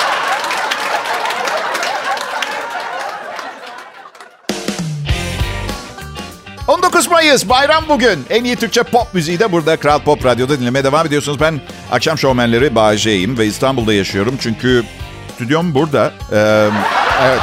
...19 7.22 7.26
Mayıs 7.26 7.48
bayram 7.48 7.84
bugün. 7.88 8.26
En 8.30 8.44
iyi 8.44 8.56
Türkçe 8.56 8.82
pop 8.82 9.14
müziği 9.14 9.38
de 9.38 9.52
burada 9.52 9.76
Kral 9.76 9.98
Pop 9.98 10.24
Radyo'da 10.24 10.60
dinlemeye 10.60 10.84
devam 10.84 11.06
ediyorsunuz. 11.06 11.40
Ben 11.40 11.60
akşam 11.92 12.18
şovmenleri 12.18 12.74
Bağcay'ım 12.74 13.38
ve 13.38 13.46
İstanbul'da 13.46 13.94
yaşıyorum. 13.94 14.34
Çünkü 14.40 14.84
stüdyom 15.34 15.74
burada. 15.74 16.12
Ee, 16.32 16.68
evet 17.22 17.40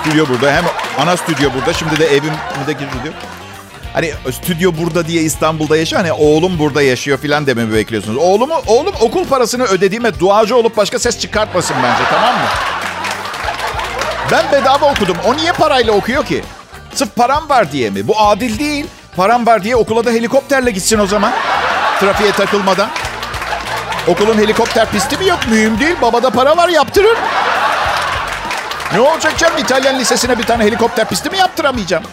stüdyo 0.00 0.28
burada. 0.28 0.52
Hem 0.52 0.64
ana 0.98 1.16
stüdyo 1.16 1.50
burada. 1.54 1.72
Şimdi 1.72 1.98
de 1.98 2.06
evimdeki 2.06 2.84
stüdyo. 2.90 3.12
Hani 3.92 4.12
stüdyo 4.32 4.72
burada 4.78 5.06
diye 5.06 5.22
İstanbul'da 5.22 5.76
yaşıyor. 5.76 6.02
Hani 6.02 6.12
oğlum 6.12 6.58
burada 6.58 6.82
yaşıyor 6.82 7.18
filan 7.18 7.46
dememi 7.46 7.74
bekliyorsunuz. 7.74 8.16
Oğlumu, 8.16 8.54
oğlum 8.66 8.94
okul 9.00 9.24
parasını 9.24 9.64
ödediğime 9.64 10.20
duacı 10.20 10.56
olup 10.56 10.76
başka 10.76 10.98
ses 10.98 11.20
çıkartmasın 11.20 11.76
bence 11.82 12.02
tamam 12.10 12.34
mı? 12.34 12.48
Ben 14.32 14.52
bedava 14.52 14.90
okudum. 14.92 15.16
O 15.26 15.36
niye 15.36 15.52
parayla 15.52 15.92
okuyor 15.92 16.24
ki? 16.24 16.42
Sırf 16.94 17.16
param 17.16 17.48
var 17.48 17.72
diye 17.72 17.90
mi? 17.90 18.08
Bu 18.08 18.20
adil 18.20 18.58
değil. 18.58 18.86
Param 19.16 19.46
var 19.46 19.62
diye 19.62 19.76
okula 19.76 20.04
da 20.04 20.10
helikopterle 20.10 20.70
gitsin 20.70 20.98
o 20.98 21.06
zaman. 21.06 21.32
Trafiğe 22.00 22.32
takılmadan. 22.32 22.88
Okulun 24.08 24.38
helikopter 24.38 24.90
pisti 24.90 25.18
mi 25.18 25.26
yok? 25.26 25.38
Mühim 25.50 25.80
değil. 25.80 25.96
Babada 26.02 26.30
para 26.30 26.56
var 26.56 26.68
yaptırır. 26.68 27.16
Ne 28.92 29.00
olacak 29.00 29.38
canım? 29.38 29.58
İtalyan 29.58 29.98
lisesine 29.98 30.38
bir 30.38 30.42
tane 30.42 30.64
helikopter 30.64 31.08
pisti 31.08 31.30
mi 31.30 31.38
yaptıramayacağım? 31.38 32.04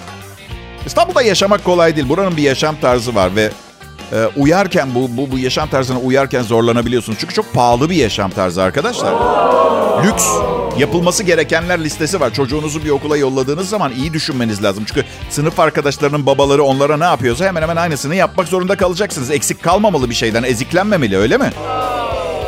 İstanbul'da 0.86 1.22
yaşamak 1.22 1.64
kolay 1.64 1.96
değil. 1.96 2.10
Buranın 2.10 2.38
bir 2.38 2.42
yaşam 2.42 2.76
tarzı 2.76 3.16
var 3.16 3.36
ve 3.36 3.50
e, 4.14 4.28
uyarken 4.38 4.96
bu, 4.96 5.18
bu 5.18 5.32
bu 5.32 5.40
yaşam 5.40 5.70
tarzına 5.70 6.00
uyarken 6.00 6.42
zorlanabiliyorsunuz. 6.42 7.18
Çünkü 7.22 7.34
çok 7.34 7.54
pahalı 7.54 7.90
bir 7.90 7.96
yaşam 7.96 8.32
tarzı 8.32 8.64
arkadaşlar. 8.64 9.14
Lüks 10.06 10.26
yapılması 10.78 11.24
gerekenler 11.24 11.84
listesi 11.84 12.20
var. 12.20 12.34
Çocuğunuzu 12.34 12.84
bir 12.84 12.90
okula 12.90 13.18
yolladığınız 13.18 13.70
zaman 13.70 13.92
iyi 13.92 14.14
düşünmeniz 14.14 14.64
lazım. 14.64 14.84
Çünkü 14.88 15.04
sınıf 15.30 15.60
arkadaşlarının 15.60 16.26
babaları 16.26 16.64
onlara 16.64 16.98
ne 16.98 17.04
yapıyorsa 17.04 17.46
hemen 17.46 17.62
hemen 17.62 17.76
aynısını 17.76 18.16
yapmak 18.16 18.48
zorunda 18.48 18.78
kalacaksınız. 18.78 19.32
Eksik 19.32 19.64
kalmamalı 19.64 20.10
bir 20.10 20.16
şeyden, 20.16 20.44
eziklenmemeli 20.44 21.18
öyle 21.18 21.38
mi? 21.38 21.52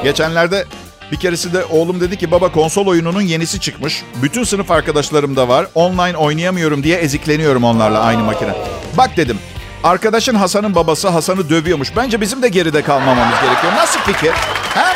Geçenlerde 0.04 0.66
bir 1.12 1.18
keresi 1.18 1.54
de 1.54 1.66
oğlum 1.66 2.02
dedi 2.02 2.18
ki 2.18 2.32
baba 2.32 2.52
konsol 2.52 2.88
oyununun 2.88 3.22
yenisi 3.22 3.60
çıkmış. 3.60 4.04
Bütün 4.22 4.44
sınıf 4.44 4.72
arkadaşlarım 4.72 5.36
da 5.36 5.48
var. 5.48 5.68
Online 5.76 6.18
oynayamıyorum 6.18 6.84
diye 6.84 6.98
ezikleniyorum 6.98 7.64
onlarla 7.64 8.00
aynı 8.00 8.24
makine. 8.24 8.56
Bak 8.98 9.18
dedim. 9.18 9.38
Arkadaşın 9.86 10.36
Hasan'ın 10.36 10.76
babası 10.76 11.10
Hasan'ı 11.10 11.50
dövüyormuş. 11.50 11.96
Bence 11.96 12.22
bizim 12.22 12.42
de 12.42 12.50
geride 12.50 12.82
kalmamamız 12.82 13.42
gerekiyor. 13.42 13.74
Nasıl 13.76 14.00
fikir? 14.00 14.32
Ha? 14.74 14.94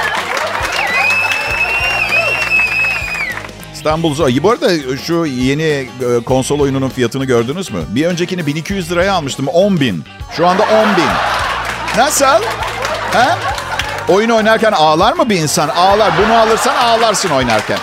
İstanbul 3.73 4.15
Zoo. 4.15 4.27
Bu 4.43 4.51
arada 4.51 4.97
şu 4.97 5.25
yeni 5.25 5.63
e, 5.63 5.87
konsol 6.25 6.59
oyununun 6.59 6.89
fiyatını 6.89 7.25
gördünüz 7.25 7.71
mü? 7.71 7.79
Bir 7.89 8.05
öncekini 8.05 8.45
1200 8.45 8.91
liraya 8.91 9.13
almıştım. 9.13 9.47
10 9.47 9.79
bin. 9.79 10.03
Şu 10.37 10.47
anda 10.47 10.63
10 10.63 10.69
bin. 10.69 11.09
Nasıl? 11.97 12.43
Ha? 13.13 13.37
Oyun 14.07 14.29
oynarken 14.29 14.71
ağlar 14.71 15.13
mı 15.13 15.29
bir 15.29 15.39
insan? 15.39 15.69
Ağlar. 15.69 16.11
Bunu 16.17 16.37
alırsan 16.37 16.75
ağlarsın 16.75 17.29
oynarken. 17.29 17.79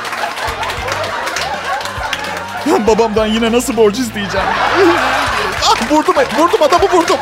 Babamdan 2.86 3.26
yine 3.26 3.52
nasıl 3.52 3.76
borç 3.76 3.98
isteyeceğim? 3.98 4.46
ah 5.64 5.92
vurdum, 5.92 6.14
vurdum 6.38 6.62
adamı 6.62 6.84
vurdum. 6.92 7.16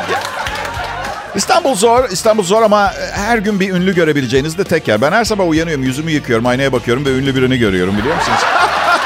İstanbul 1.35 1.75
zor, 1.75 2.09
İstanbul 2.09 2.43
zor 2.43 2.61
ama 2.61 2.93
her 3.13 3.37
gün 3.37 3.59
bir 3.59 3.73
ünlü 3.73 3.95
görebileceğiniz 3.95 4.57
de 4.57 4.63
tek 4.63 4.87
yer. 4.87 5.01
Ben 5.01 5.11
her 5.11 5.23
sabah 5.25 5.47
uyanıyorum, 5.47 5.83
yüzümü 5.83 6.11
yıkıyorum, 6.11 6.45
aynaya 6.45 6.71
bakıyorum 6.73 7.05
ve 7.05 7.09
ünlü 7.09 7.35
birini 7.35 7.57
görüyorum 7.57 7.97
biliyor 7.97 8.15
musunuz? 8.15 8.39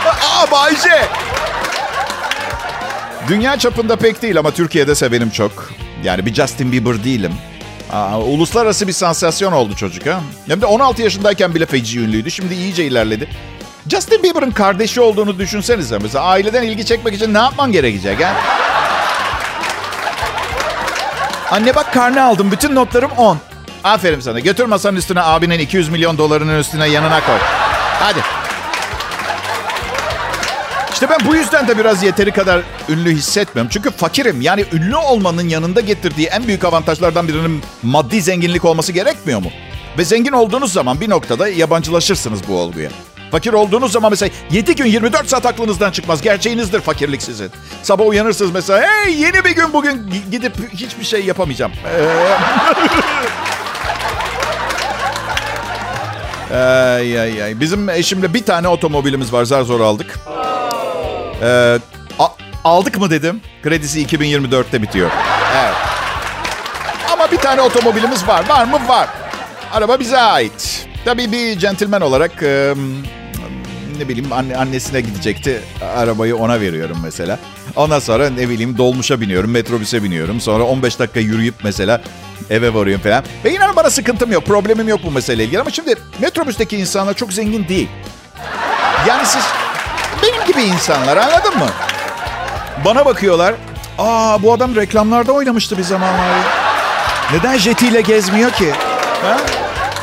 Aa 0.05 0.51
Bayce! 0.51 1.07
Dünya 3.27 3.57
çapında 3.59 3.95
pek 3.95 4.21
değil 4.21 4.39
ama 4.39 4.51
Türkiye'de 4.51 4.95
sevenim 4.95 5.29
çok. 5.29 5.69
Yani 6.03 6.25
bir 6.25 6.33
Justin 6.33 6.71
Bieber 6.71 7.03
değilim. 7.03 7.33
Aa, 7.91 8.19
uluslararası 8.19 8.87
bir 8.87 8.93
sansasyon 8.93 9.51
oldu 9.51 9.75
çocuk 9.75 10.05
ha. 10.05 10.21
Hem 10.47 10.61
de 10.61 10.65
16 10.65 11.01
yaşındayken 11.01 11.55
bile 11.55 11.65
feci 11.65 11.99
ünlüydü. 11.99 12.31
Şimdi 12.31 12.53
iyice 12.53 12.85
ilerledi. 12.85 13.29
Justin 13.89 14.23
Bieber'ın 14.23 14.51
kardeşi 14.51 15.01
olduğunu 15.01 15.39
düşünsenize. 15.39 15.97
Mesela 15.97 16.23
aileden 16.23 16.63
ilgi 16.63 16.85
çekmek 16.85 17.13
için 17.13 17.33
ne 17.33 17.37
yapman 17.37 17.71
gerekecek 17.71 18.23
ha? 18.25 18.33
Anne 21.51 21.75
bak 21.75 21.93
karne 21.93 22.21
aldım. 22.21 22.51
Bütün 22.51 22.75
notlarım 22.75 23.11
10. 23.11 23.37
Aferin 23.83 24.19
sana. 24.19 24.39
Götür 24.39 24.65
masanın 24.65 24.97
üstüne 24.97 25.21
abinin 25.21 25.59
200 25.59 25.89
milyon 25.89 26.17
dolarının 26.17 26.59
üstüne 26.59 26.87
yanına 26.87 27.25
koy. 27.25 27.37
Hadi. 27.99 28.19
İşte 30.93 31.09
ben 31.09 31.17
bu 31.27 31.35
yüzden 31.35 31.67
de 31.67 31.77
biraz 31.77 32.03
yeteri 32.03 32.31
kadar 32.31 32.61
ünlü 32.89 33.11
hissetmiyorum. 33.11 33.69
Çünkü 33.73 33.91
fakirim. 33.91 34.41
Yani 34.41 34.65
ünlü 34.73 34.95
olmanın 34.95 35.49
yanında 35.49 35.81
getirdiği 35.81 36.27
en 36.27 36.47
büyük 36.47 36.63
avantajlardan 36.65 37.27
birinin 37.27 37.61
maddi 37.83 38.21
zenginlik 38.21 38.65
olması 38.65 38.91
gerekmiyor 38.91 39.39
mu? 39.39 39.51
Ve 39.97 40.05
zengin 40.05 40.31
olduğunuz 40.31 40.73
zaman 40.73 41.01
bir 41.01 41.09
noktada 41.09 41.47
yabancılaşırsınız 41.47 42.39
bu 42.47 42.57
olguya. 42.59 42.89
Fakir 43.31 43.53
olduğunuz 43.53 43.91
zaman 43.91 44.11
mesela 44.11 44.31
7 44.51 44.75
gün 44.75 44.85
24 44.85 45.29
saat 45.29 45.45
aklınızdan 45.45 45.91
çıkmaz. 45.91 46.21
Gerçeğinizdir 46.21 46.81
fakirlik 46.81 47.21
sizin. 47.21 47.51
Sabah 47.83 48.07
uyanırsınız 48.07 48.51
mesela 48.51 48.87
hey 48.87 49.21
yeni 49.21 49.45
bir 49.45 49.51
gün 49.51 49.73
bugün 49.73 50.13
gidip 50.31 50.73
hiçbir 50.73 51.05
şey 51.05 51.25
yapamayacağım. 51.25 51.71
ay, 56.53 57.19
ay, 57.19 57.43
ay. 57.43 57.59
Bizim 57.59 57.89
eşimle 57.89 58.33
bir 58.33 58.45
tane 58.45 58.67
otomobilimiz 58.67 59.33
var 59.33 59.43
zar 59.43 59.61
zor 59.61 59.79
aldık. 59.81 60.19
Ee, 61.43 61.77
aldık 62.63 62.97
mı 62.99 63.09
dedim. 63.09 63.41
Kredisi 63.63 64.05
2024'te 64.05 64.81
bitiyor. 64.81 65.11
Evet. 65.55 65.75
Ama 67.13 67.31
bir 67.31 67.37
tane 67.37 67.61
otomobilimiz 67.61 68.27
var. 68.27 68.49
Var 68.49 68.65
mı? 68.65 68.79
Var. 68.87 69.07
Araba 69.73 69.99
bize 69.99 70.17
ait. 70.17 70.87
Tabii 71.05 71.31
bir 71.31 71.59
centilmen 71.59 72.01
olarak 72.01 72.43
ne 73.99 74.09
bileyim 74.09 74.31
anne, 74.33 74.57
annesine 74.57 75.01
gidecekti. 75.01 75.61
Arabayı 75.97 76.35
ona 76.35 76.61
veriyorum 76.61 76.97
mesela. 77.03 77.39
Ondan 77.75 77.99
sonra 77.99 78.29
ne 78.29 78.49
bileyim 78.49 78.77
dolmuşa 78.77 79.21
biniyorum, 79.21 79.51
metrobüse 79.51 80.03
biniyorum. 80.03 80.41
Sonra 80.41 80.63
15 80.63 80.99
dakika 80.99 81.19
yürüyüp 81.19 81.55
mesela 81.63 82.01
eve 82.49 82.73
varıyorum 82.73 83.03
falan. 83.03 83.23
Ve 83.45 83.53
inanın 83.53 83.75
bana 83.75 83.89
sıkıntım 83.89 84.31
yok, 84.31 84.45
problemim 84.45 84.87
yok 84.87 84.99
bu 85.03 85.11
meseleyle 85.11 85.43
ilgili. 85.43 85.59
Ama 85.61 85.69
şimdi 85.71 85.95
metrobüsteki 86.19 86.77
insanlar 86.77 87.13
çok 87.13 87.33
zengin 87.33 87.67
değil. 87.67 87.89
Yani 89.07 89.25
siz 89.25 89.43
benim 90.23 90.45
gibi 90.47 90.61
insanlar 90.61 91.17
anladın 91.17 91.57
mı? 91.57 91.69
Bana 92.85 93.05
bakıyorlar. 93.05 93.55
Aa 93.97 94.41
bu 94.41 94.53
adam 94.53 94.75
reklamlarda 94.75 95.31
oynamıştı 95.31 95.77
bir 95.77 95.83
zamanlar. 95.83 96.39
Neden 97.33 97.57
jetiyle 97.57 98.01
gezmiyor 98.01 98.51
ki? 98.51 98.71
Ha? 99.23 99.37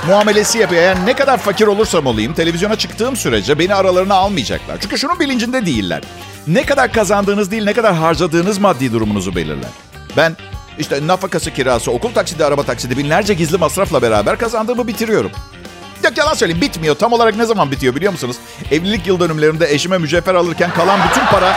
Muamelesi 0.07 0.59
yapıyor. 0.59 0.83
Yani 0.83 1.07
ne 1.07 1.15
kadar 1.15 1.39
fakir 1.39 1.67
olursam 1.67 2.07
olayım 2.07 2.35
televizyona 2.35 2.77
çıktığım 2.77 3.17
sürece 3.17 3.59
beni 3.59 3.75
aralarına 3.75 4.15
almayacaklar. 4.15 4.77
Çünkü 4.81 4.99
şunun 4.99 5.21
bilincinde 5.21 5.67
değiller. 5.67 6.03
Ne 6.47 6.67
kadar 6.67 6.93
kazandığınız 6.93 7.51
değil 7.51 7.65
ne 7.65 7.73
kadar 7.73 7.95
harcadığınız 7.95 8.59
maddi 8.59 8.93
durumunuzu 8.93 9.37
belirler. 9.37 9.71
Ben 10.17 10.37
işte 10.79 11.07
nafakası 11.07 11.51
kirası, 11.51 11.91
okul 11.91 12.13
taksidi, 12.13 12.45
araba 12.45 12.63
taksidi 12.63 12.99
binlerce 12.99 13.35
gizli 13.35 13.59
masrafla 13.59 14.03
beraber 14.03 14.39
kazandığımı 14.39 14.87
bitiriyorum. 14.87 15.31
Yok 16.05 16.19
yalan 16.19 16.35
söyleyeyim 16.35 16.61
bitmiyor. 16.61 16.95
Tam 16.95 17.13
olarak 17.13 17.37
ne 17.37 17.45
zaman 17.45 17.71
bitiyor 17.71 17.95
biliyor 17.95 18.13
musunuz? 18.13 18.37
Evlilik 18.71 19.07
yıl 19.07 19.21
dönümlerimde 19.21 19.73
eşime 19.73 19.99
mücevher 19.99 20.35
alırken 20.35 20.71
kalan 20.71 21.01
bütün 21.09 21.27
para... 21.27 21.57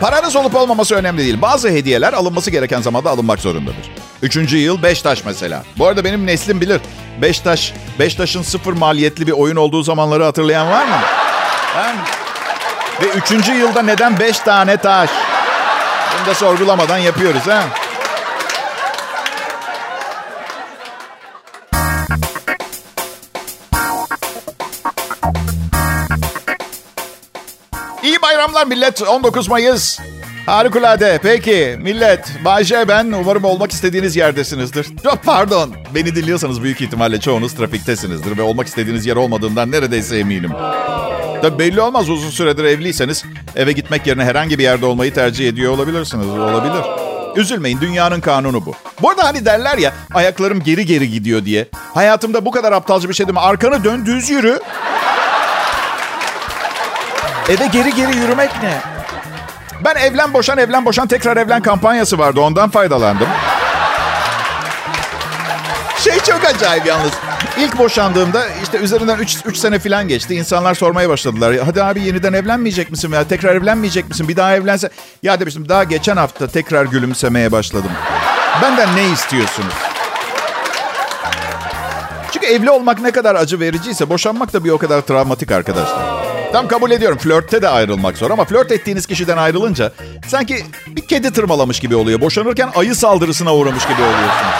Paranız 0.00 0.36
olup 0.36 0.54
olmaması 0.54 0.94
önemli 0.94 1.18
değil. 1.18 1.42
Bazı 1.42 1.68
hediyeler 1.68 2.12
alınması 2.12 2.50
gereken 2.50 2.80
zamanda 2.80 3.10
alınmak 3.10 3.40
zorundadır. 3.40 3.90
Üçüncü 4.22 4.56
yıl 4.56 4.82
beş 4.82 5.02
taş 5.02 5.24
mesela. 5.24 5.64
Bu 5.78 5.86
arada 5.86 6.04
benim 6.04 6.26
neslim 6.26 6.60
bilir. 6.60 6.80
Beştaş, 7.22 7.74
Beştaş'ın 7.98 8.42
sıfır 8.42 8.72
maliyetli 8.72 9.26
bir 9.26 9.32
oyun 9.32 9.56
olduğu 9.56 9.82
zamanları 9.82 10.24
hatırlayan 10.24 10.70
var 10.70 10.84
mı? 10.84 10.96
Ha? 11.74 11.92
Ve 13.02 13.06
üçüncü 13.06 13.52
yılda 13.52 13.82
neden 13.82 14.18
beş 14.20 14.38
tane 14.38 14.76
taş? 14.76 15.10
Bunu 16.18 16.26
da 16.26 16.34
sorgulamadan 16.34 16.98
yapıyoruz 16.98 17.46
ha. 17.46 17.62
Bayramlar 28.38 28.66
millet. 28.66 29.02
19 29.02 29.48
Mayıs. 29.48 29.98
Harikulade. 30.46 31.18
Peki 31.22 31.78
millet. 31.82 32.28
Bayce 32.44 32.88
ben. 32.88 33.12
Umarım 33.12 33.44
olmak 33.44 33.72
istediğiniz 33.72 34.16
yerdesinizdir. 34.16 34.86
Pardon. 35.24 35.74
Beni 35.94 36.14
dinliyorsanız 36.14 36.62
büyük 36.62 36.80
ihtimalle 36.80 37.20
çoğunuz 37.20 37.54
trafiktesinizdir. 37.54 38.38
Ve 38.38 38.42
olmak 38.42 38.66
istediğiniz 38.66 39.06
yer 39.06 39.16
olmadığından 39.16 39.70
neredeyse 39.70 40.18
eminim. 40.18 40.50
Tabii 41.42 41.58
belli 41.58 41.80
olmaz 41.80 42.10
uzun 42.10 42.30
süredir 42.30 42.64
evliyseniz 42.64 43.24
eve 43.56 43.72
gitmek 43.72 44.06
yerine 44.06 44.24
herhangi 44.24 44.58
bir 44.58 44.64
yerde 44.64 44.86
olmayı 44.86 45.14
tercih 45.14 45.48
ediyor 45.48 45.72
olabilirsiniz. 45.72 46.26
Olabilir. 46.26 46.84
Üzülmeyin 47.36 47.80
dünyanın 47.80 48.20
kanunu 48.20 48.66
bu. 48.66 48.74
Bu 49.02 49.10
arada 49.10 49.24
hani 49.24 49.44
derler 49.44 49.78
ya 49.78 49.92
ayaklarım 50.14 50.62
geri 50.62 50.86
geri 50.86 51.10
gidiyor 51.10 51.44
diye. 51.44 51.68
Hayatımda 51.94 52.44
bu 52.44 52.50
kadar 52.50 52.72
aptalca 52.72 53.08
bir 53.08 53.14
şey 53.14 53.26
değil 53.26 53.34
mi? 53.34 53.40
Arkanı 53.40 53.84
dön 53.84 54.06
düz 54.06 54.30
yürü. 54.30 54.60
Eve 57.48 57.66
geri 57.66 57.94
geri 57.94 58.16
yürümek 58.16 58.62
ne? 58.62 58.80
Ben 59.84 59.94
evlen 59.94 60.34
boşan 60.34 60.58
evlen 60.58 60.84
boşan 60.84 61.06
tekrar 61.06 61.36
evlen 61.36 61.62
kampanyası 61.62 62.18
vardı 62.18 62.40
ondan 62.40 62.70
faydalandım. 62.70 63.28
Şey 65.98 66.18
çok 66.18 66.44
acayip 66.44 66.86
yalnız. 66.86 67.12
İlk 67.58 67.78
boşandığımda 67.78 68.46
işte 68.62 68.78
üzerinden 68.78 69.18
3 69.18 69.56
sene 69.56 69.78
falan 69.78 70.08
geçti. 70.08 70.34
İnsanlar 70.34 70.74
sormaya 70.74 71.08
başladılar. 71.08 71.56
Hadi 71.64 71.82
abi 71.82 72.02
yeniden 72.02 72.32
evlenmeyecek 72.32 72.90
misin 72.90 73.12
veya 73.12 73.28
tekrar 73.28 73.54
evlenmeyecek 73.54 74.08
misin? 74.08 74.28
Bir 74.28 74.36
daha 74.36 74.56
evlense... 74.56 74.90
Ya 75.22 75.40
demiştim 75.40 75.68
daha 75.68 75.84
geçen 75.84 76.16
hafta 76.16 76.46
tekrar 76.48 76.84
gülümsemeye 76.84 77.52
başladım. 77.52 77.90
Benden 78.62 78.96
ne 78.96 79.08
istiyorsunuz? 79.08 79.74
Çünkü 82.32 82.46
evli 82.46 82.70
olmak 82.70 83.00
ne 83.00 83.10
kadar 83.10 83.34
acı 83.34 83.60
vericiyse 83.60 84.08
boşanmak 84.08 84.52
da 84.52 84.64
bir 84.64 84.70
o 84.70 84.78
kadar 84.78 85.00
travmatik 85.00 85.52
arkadaşlar. 85.52 86.17
Tam 86.52 86.68
kabul 86.68 86.90
ediyorum 86.90 87.18
flörtte 87.18 87.62
de 87.62 87.68
ayrılmak 87.68 88.16
zor 88.18 88.30
ama 88.30 88.44
flört 88.44 88.72
ettiğiniz 88.72 89.06
kişiden 89.06 89.36
ayrılınca 89.36 89.92
sanki 90.26 90.64
bir 90.86 91.06
kedi 91.06 91.32
tırmalamış 91.32 91.80
gibi 91.80 91.96
oluyor. 91.96 92.20
Boşanırken 92.20 92.70
ayı 92.74 92.94
saldırısına 92.94 93.54
uğramış 93.54 93.82
gibi 93.86 94.02
oluyorsunuz. 94.02 94.54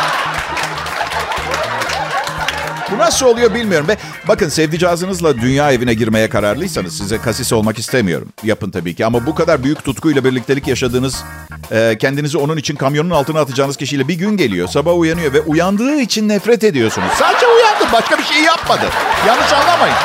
Bu 2.93 2.99
nasıl 2.99 3.27
oluyor 3.27 3.55
bilmiyorum. 3.55 3.89
Ve 3.89 3.97
bakın 4.29 4.49
sevdicazınızla 4.49 5.37
dünya 5.41 5.73
evine 5.73 5.95
girmeye 5.95 6.29
kararlıysanız 6.29 6.99
size 6.99 7.19
kasis 7.19 7.53
olmak 7.53 7.79
istemiyorum. 7.79 8.29
Yapın 8.43 8.71
tabii 8.71 8.95
ki 8.95 9.07
ama 9.07 9.27
bu 9.27 9.35
kadar 9.35 9.65
büyük 9.65 9.85
tutkuyla 9.85 10.25
birliktelik 10.25 10.69
yaşadığınız, 10.69 11.25
e, 11.73 11.97
kendinizi 12.01 12.39
onun 12.39 12.57
için 12.57 12.77
kamyonun 12.77 13.11
altına 13.11 13.41
atacağınız 13.41 13.77
kişiyle 13.77 14.09
bir 14.09 14.15
gün 14.15 14.37
geliyor. 14.37 14.69
Sabah 14.69 14.99
uyanıyor 14.99 15.33
ve 15.33 15.41
uyandığı 15.41 16.01
için 16.01 16.29
nefret 16.29 16.65
ediyorsunuz. 16.65 17.09
Sadece 17.19 17.47
uyandı 17.47 17.93
başka 17.93 18.19
bir 18.19 18.25
şey 18.25 18.43
yapmadı. 18.43 18.85
Yanlış 19.27 19.53
anlamayın. 19.53 19.97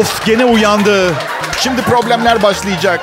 Of 0.00 0.26
gene 0.26 0.44
uyandı. 0.44 1.14
Şimdi 1.58 1.82
problemler 1.82 2.42
başlayacak. 2.42 3.00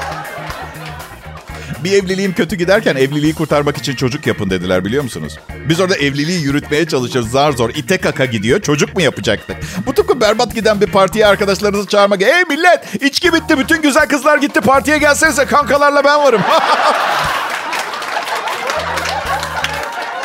Bir 1.83 1.91
evliliğim 1.91 2.33
kötü 2.33 2.55
giderken 2.55 2.95
evliliği 2.95 3.33
kurtarmak 3.35 3.77
için 3.77 3.95
çocuk 3.95 4.27
yapın 4.27 4.49
dediler 4.49 4.85
biliyor 4.85 5.03
musunuz? 5.03 5.37
Biz 5.69 5.79
orada 5.79 5.95
evliliği 5.95 6.41
yürütmeye 6.41 6.87
çalışıyoruz 6.87 7.31
zar 7.31 7.51
zor. 7.51 7.69
ite 7.69 7.97
kaka 7.97 8.25
gidiyor. 8.25 8.61
Çocuk 8.61 8.95
mu 8.95 9.01
yapacaktık? 9.01 9.57
Bu 9.85 9.93
tıpkı 9.93 10.21
berbat 10.21 10.55
giden 10.55 10.81
bir 10.81 10.87
partiye 10.87 11.25
arkadaşlarınızı 11.27 11.87
çağırmak. 11.87 12.21
Ey 12.21 12.43
millet 12.49 13.03
içki 13.03 13.33
bitti. 13.33 13.57
Bütün 13.57 13.81
güzel 13.81 14.07
kızlar 14.07 14.37
gitti. 14.37 14.61
Partiye 14.61 14.97
gelsenize 14.97 15.45
kankalarla 15.45 16.03
ben 16.03 16.19
varım. 16.23 16.41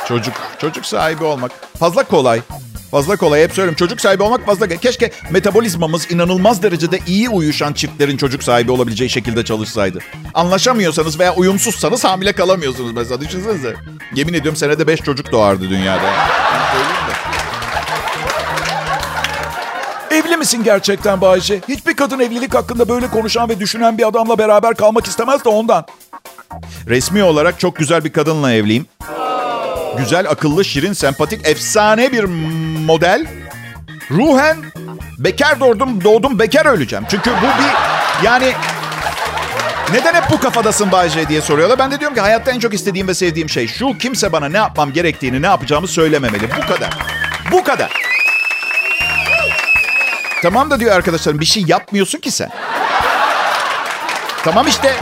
çocuk. 0.09 0.35
Çocuk 0.61 0.87
sahibi 0.87 1.25
olmak. 1.25 1.53
Fazla 1.79 2.05
kolay. 2.05 2.41
Fazla 2.95 3.17
kolay 3.17 3.43
hep 3.43 3.53
söylüyorum. 3.53 3.77
Çocuk 3.77 4.01
sahibi 4.01 4.23
olmak 4.23 4.47
fazla... 4.47 4.69
Keşke 4.69 5.11
metabolizmamız 5.31 6.11
inanılmaz 6.11 6.63
derecede 6.63 6.99
iyi 7.07 7.29
uyuşan 7.29 7.73
çiftlerin 7.73 8.17
çocuk 8.17 8.43
sahibi 8.43 8.71
olabileceği 8.71 9.11
şekilde 9.11 9.45
çalışsaydı. 9.45 9.99
Anlaşamıyorsanız 10.35 11.21
veya 11.21 11.35
uyumsuzsanız 11.35 12.05
hamile 12.05 12.33
kalamıyorsunuz 12.33 12.93
mesela. 12.93 13.21
Düşünsenize. 13.21 13.77
Yemin 14.15 14.35
ediyorum 14.35 14.57
senede 14.57 14.87
5 14.87 15.01
çocuk 15.01 15.33
doğardı 15.33 15.71
dünyada. 15.71 16.03
Evli 20.11 20.37
misin 20.37 20.65
gerçekten 20.65 21.21
Bayce? 21.21 21.61
Hiçbir 21.69 21.97
kadın 21.97 22.19
evlilik 22.19 22.55
hakkında 22.55 22.89
böyle 22.89 23.09
konuşan 23.09 23.49
ve 23.49 23.61
düşünen 23.61 23.99
bir 23.99 24.09
adamla 24.09 24.39
beraber 24.39 24.75
kalmak 24.75 25.07
istemez 25.07 25.45
de 25.45 25.49
ondan. 25.49 25.87
Resmi 26.89 27.23
olarak 27.23 27.61
çok 27.61 27.77
güzel 27.77 28.05
bir 28.05 28.13
kadınla 28.13 28.53
evliyim. 28.53 28.87
Güzel, 29.99 30.31
akıllı, 30.31 30.65
şirin, 30.65 30.93
sempatik, 30.93 31.49
efsane 31.49 32.13
bir 32.13 32.25
model. 32.87 33.27
Ruhen 34.11 34.57
bekar 35.19 35.61
doğdum, 35.61 36.05
doğdum 36.05 36.39
bekar 36.39 36.67
öleceğim. 36.67 37.05
Çünkü 37.11 37.31
bu 37.31 37.47
bir 37.63 37.75
yani 38.27 38.53
neden 39.93 40.15
hep 40.15 40.31
bu 40.31 40.41
kafadasın 40.41 40.93
Bayce 40.93 41.29
diye 41.29 41.41
soruyorlar. 41.41 41.79
Ben 41.79 41.91
de 41.91 42.01
diyorum 42.01 42.15
ki 42.15 42.21
hayatta 42.21 42.51
en 42.51 42.59
çok 42.59 42.75
istediğim 42.75 43.09
ve 43.09 43.15
sevdiğim 43.15 43.49
şey 43.49 43.67
şu. 43.69 43.99
Kimse 43.99 44.33
bana 44.33 44.49
ne 44.49 44.57
yapmam 44.57 44.93
gerektiğini, 44.93 45.43
ne 45.43 45.47
yapacağımı 45.47 45.89
söylememeli. 45.89 46.51
Bu 46.63 46.75
kadar. 46.75 46.99
Bu 47.53 47.65
kadar. 47.65 47.91
Tamam 50.43 50.71
da 50.71 50.81
diyor 50.81 50.97
arkadaşlarım 50.97 51.41
bir 51.41 51.45
şey 51.45 51.65
yapmıyorsun 51.67 52.19
ki 52.19 52.31
sen. 52.31 52.51
Tamam 54.45 54.67
işte 54.67 54.95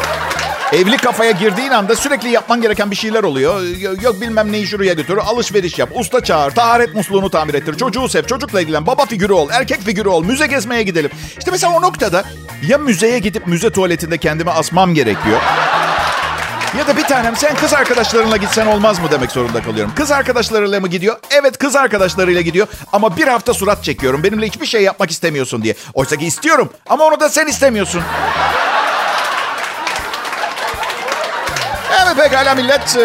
Evli 0.72 0.96
kafaya 0.96 1.30
girdiğin 1.30 1.70
anda 1.70 1.96
sürekli 1.96 2.28
yapman 2.28 2.60
gereken 2.60 2.90
bir 2.90 2.96
şeyler 2.96 3.22
oluyor. 3.22 3.60
Yok 4.02 4.20
bilmem 4.20 4.52
neyi 4.52 4.66
şuraya 4.66 4.92
götür, 4.92 5.16
alışveriş 5.16 5.78
yap, 5.78 5.88
usta 5.94 6.24
çağır, 6.24 6.50
taharet 6.50 6.94
musluğunu 6.94 7.30
tamir 7.30 7.54
ettir, 7.54 7.78
çocuğu 7.78 8.08
sev, 8.08 8.22
çocukla 8.24 8.60
ilgilen, 8.60 8.86
baba 8.86 9.06
figürü 9.06 9.32
ol, 9.32 9.48
erkek 9.52 9.82
figürü 9.82 10.08
ol, 10.08 10.24
müze 10.24 10.46
gezmeye 10.46 10.82
gidelim. 10.82 11.10
İşte 11.38 11.50
mesela 11.50 11.72
o 11.72 11.82
noktada 11.82 12.24
ya 12.68 12.78
müzeye 12.78 13.18
gidip 13.18 13.46
müze 13.46 13.70
tuvaletinde 13.70 14.18
kendimi 14.18 14.50
asmam 14.50 14.94
gerekiyor. 14.94 15.40
Ya 16.78 16.86
da 16.86 16.96
bir 16.96 17.04
tanem 17.04 17.36
sen 17.36 17.56
kız 17.56 17.74
arkadaşlarınla 17.74 18.36
gitsen 18.36 18.66
olmaz 18.66 18.98
mı 18.98 19.10
demek 19.10 19.30
zorunda 19.30 19.62
kalıyorum. 19.62 19.92
Kız 19.96 20.10
arkadaşlarıyla 20.10 20.80
mı 20.80 20.88
gidiyor? 20.88 21.16
Evet 21.30 21.58
kız 21.58 21.76
arkadaşlarıyla 21.76 22.40
gidiyor. 22.40 22.66
Ama 22.92 23.16
bir 23.16 23.28
hafta 23.28 23.54
surat 23.54 23.84
çekiyorum. 23.84 24.22
Benimle 24.22 24.46
hiçbir 24.46 24.66
şey 24.66 24.82
yapmak 24.82 25.10
istemiyorsun 25.10 25.62
diye. 25.62 25.74
Oysa 25.94 26.16
ki 26.16 26.26
istiyorum. 26.26 26.72
Ama 26.88 27.04
onu 27.04 27.20
da 27.20 27.28
sen 27.28 27.46
istemiyorsun. 27.46 28.02
Evet 32.06 32.16
pekala 32.16 32.54
millet. 32.54 32.98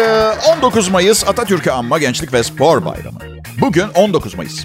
19 0.56 0.88
Mayıs 0.88 1.28
Atatürk'ü 1.28 1.70
anma 1.70 1.98
Gençlik 1.98 2.32
ve 2.32 2.42
Spor 2.42 2.84
Bayramı. 2.84 3.18
Bugün 3.60 3.88
19 3.88 4.34
Mayıs. 4.34 4.64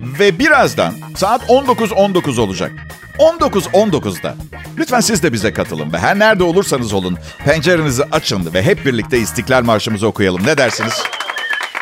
Ve 0.00 0.38
birazdan 0.38 0.94
saat 1.16 1.42
19.19 1.42 1.88
.19 1.94 2.40
olacak. 2.40 2.72
19.19'da 3.18 4.34
lütfen 4.78 5.00
siz 5.00 5.22
de 5.22 5.32
bize 5.32 5.52
katılın 5.52 5.92
ve 5.92 5.98
her 5.98 6.18
nerede 6.18 6.44
olursanız 6.44 6.92
olun 6.92 7.18
pencerenizi 7.44 8.04
açın 8.12 8.54
ve 8.54 8.62
hep 8.62 8.86
birlikte 8.86 9.18
İstiklal 9.18 9.62
Marşımızı 9.62 10.06
okuyalım. 10.06 10.46
Ne 10.46 10.58
dersiniz? 10.58 11.02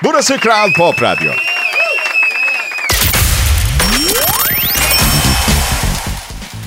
Burası 0.04 0.36
Kral 0.36 0.68
Pop 0.78 1.02
Radyo. 1.02 1.32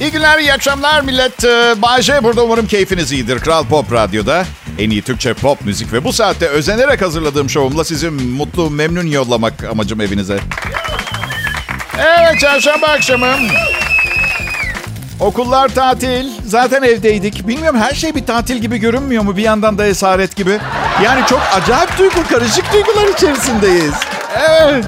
İyi 0.01 0.11
günler, 0.11 0.39
iyi 0.39 0.53
akşamlar 0.53 1.01
millet. 1.01 1.43
Bayce 1.81 2.23
burada 2.23 2.43
umarım 2.43 2.67
keyfiniz 2.67 3.11
iyidir. 3.11 3.39
Kral 3.39 3.65
Pop 3.65 3.93
Radyo'da 3.93 4.45
en 4.79 4.89
iyi 4.89 5.01
Türkçe 5.01 5.33
pop 5.33 5.65
müzik 5.65 5.93
ve 5.93 6.03
bu 6.03 6.13
saatte 6.13 6.47
özenerek 6.47 7.01
hazırladığım 7.01 7.49
şovumla 7.49 7.83
sizi 7.83 8.09
mutlu, 8.09 8.69
memnun 8.69 9.07
yollamak 9.07 9.63
amacım 9.63 10.01
evinize. 10.01 10.39
Evet, 11.97 12.39
çarşamba 12.39 12.87
akşamı. 12.87 13.27
Okullar 15.19 15.69
tatil. 15.69 16.27
Zaten 16.45 16.83
evdeydik. 16.83 17.47
Bilmiyorum 17.47 17.79
her 17.79 17.93
şey 17.93 18.15
bir 18.15 18.25
tatil 18.25 18.57
gibi 18.57 18.77
görünmüyor 18.77 19.23
mu? 19.23 19.37
Bir 19.37 19.43
yandan 19.43 19.77
da 19.77 19.85
esaret 19.87 20.35
gibi. 20.35 20.59
Yani 21.03 21.25
çok 21.29 21.41
acayip 21.53 21.97
duygu, 21.97 22.27
karışık 22.29 22.73
duygular 22.73 23.07
içerisindeyiz. 23.07 23.93
Evet. 24.39 24.85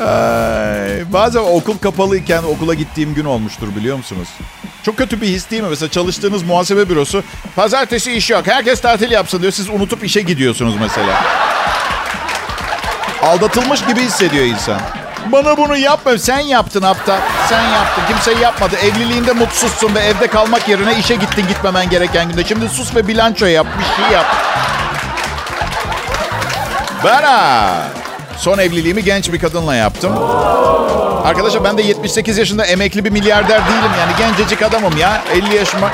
Ay, 0.00 1.12
bazen 1.12 1.40
okul 1.40 1.78
kapalıyken 1.78 2.42
okula 2.42 2.74
gittiğim 2.74 3.14
gün 3.14 3.24
olmuştur 3.24 3.76
biliyor 3.76 3.96
musunuz? 3.96 4.28
Çok 4.82 4.96
kötü 4.96 5.20
bir 5.20 5.26
his 5.26 5.50
değil 5.50 5.62
mi? 5.62 5.68
Mesela 5.68 5.90
çalıştığınız 5.90 6.42
muhasebe 6.42 6.88
bürosu 6.88 7.22
pazartesi 7.56 8.12
iş 8.12 8.30
yok. 8.30 8.46
Herkes 8.46 8.80
tatil 8.80 9.10
yapsın 9.10 9.42
diyor. 9.42 9.52
Siz 9.52 9.68
unutup 9.68 10.04
işe 10.04 10.20
gidiyorsunuz 10.20 10.74
mesela. 10.80 11.22
Aldatılmış 13.22 13.84
gibi 13.86 14.00
hissediyor 14.00 14.44
insan. 14.44 14.80
Bana 15.32 15.56
bunu 15.56 15.76
yapma. 15.76 16.18
Sen 16.18 16.38
yaptın 16.38 16.82
aptal. 16.82 17.18
Sen 17.48 17.62
yaptın. 17.62 18.02
Kimse 18.08 18.42
yapmadı. 18.44 18.76
Evliliğinde 18.76 19.32
mutsuzsun 19.32 19.94
ve 19.94 20.00
evde 20.00 20.26
kalmak 20.26 20.68
yerine 20.68 20.98
işe 20.98 21.14
gittin 21.14 21.46
gitmemen 21.48 21.90
gereken 21.90 22.28
günde. 22.28 22.44
Şimdi 22.44 22.68
sus 22.68 22.94
ve 22.94 23.06
bilanço 23.08 23.46
yap. 23.46 23.66
Bir 23.78 24.04
şey 24.04 24.12
yap. 24.14 24.26
Bana. 27.04 28.03
Son 28.38 28.58
evliliğimi 28.58 29.04
genç 29.04 29.32
bir 29.32 29.38
kadınla 29.38 29.74
yaptım. 29.74 30.12
Arkadaşlar 31.24 31.64
ben 31.64 31.78
de 31.78 31.82
78 31.82 32.38
yaşında 32.38 32.64
emekli 32.66 33.04
bir 33.04 33.10
milyarder 33.10 33.60
değilim 33.66 33.90
yani 33.98 34.12
gencecik 34.18 34.62
adamım 34.62 34.96
ya. 34.96 35.24
50 35.32 35.54
yaşıma 35.54 35.90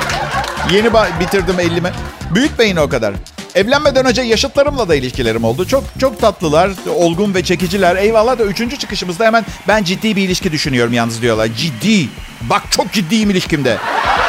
yeni 0.70 0.90
bitirdim 1.20 1.54
50'me. 1.60 1.92
Büyütmeyin 2.34 2.76
o 2.76 2.88
kadar. 2.88 3.14
Evlenmeden 3.54 4.06
önce 4.06 4.22
yaşıtlarımla 4.22 4.88
da 4.88 4.94
ilişkilerim 4.94 5.44
oldu. 5.44 5.66
Çok 5.66 5.84
çok 6.00 6.20
tatlılar, 6.20 6.70
olgun 6.96 7.34
ve 7.34 7.44
çekiciler. 7.44 7.96
Eyvallah 7.96 8.38
da 8.38 8.44
üçüncü 8.44 8.78
çıkışımızda 8.78 9.24
hemen 9.24 9.46
ben 9.68 9.84
ciddi 9.84 10.16
bir 10.16 10.22
ilişki 10.22 10.52
düşünüyorum 10.52 10.92
yalnız 10.92 11.22
diyorlar. 11.22 11.48
Ciddi. 11.56 12.08
Bak 12.40 12.62
çok 12.70 12.92
ciddiyim 12.92 13.30
ilişkimde. 13.30 13.76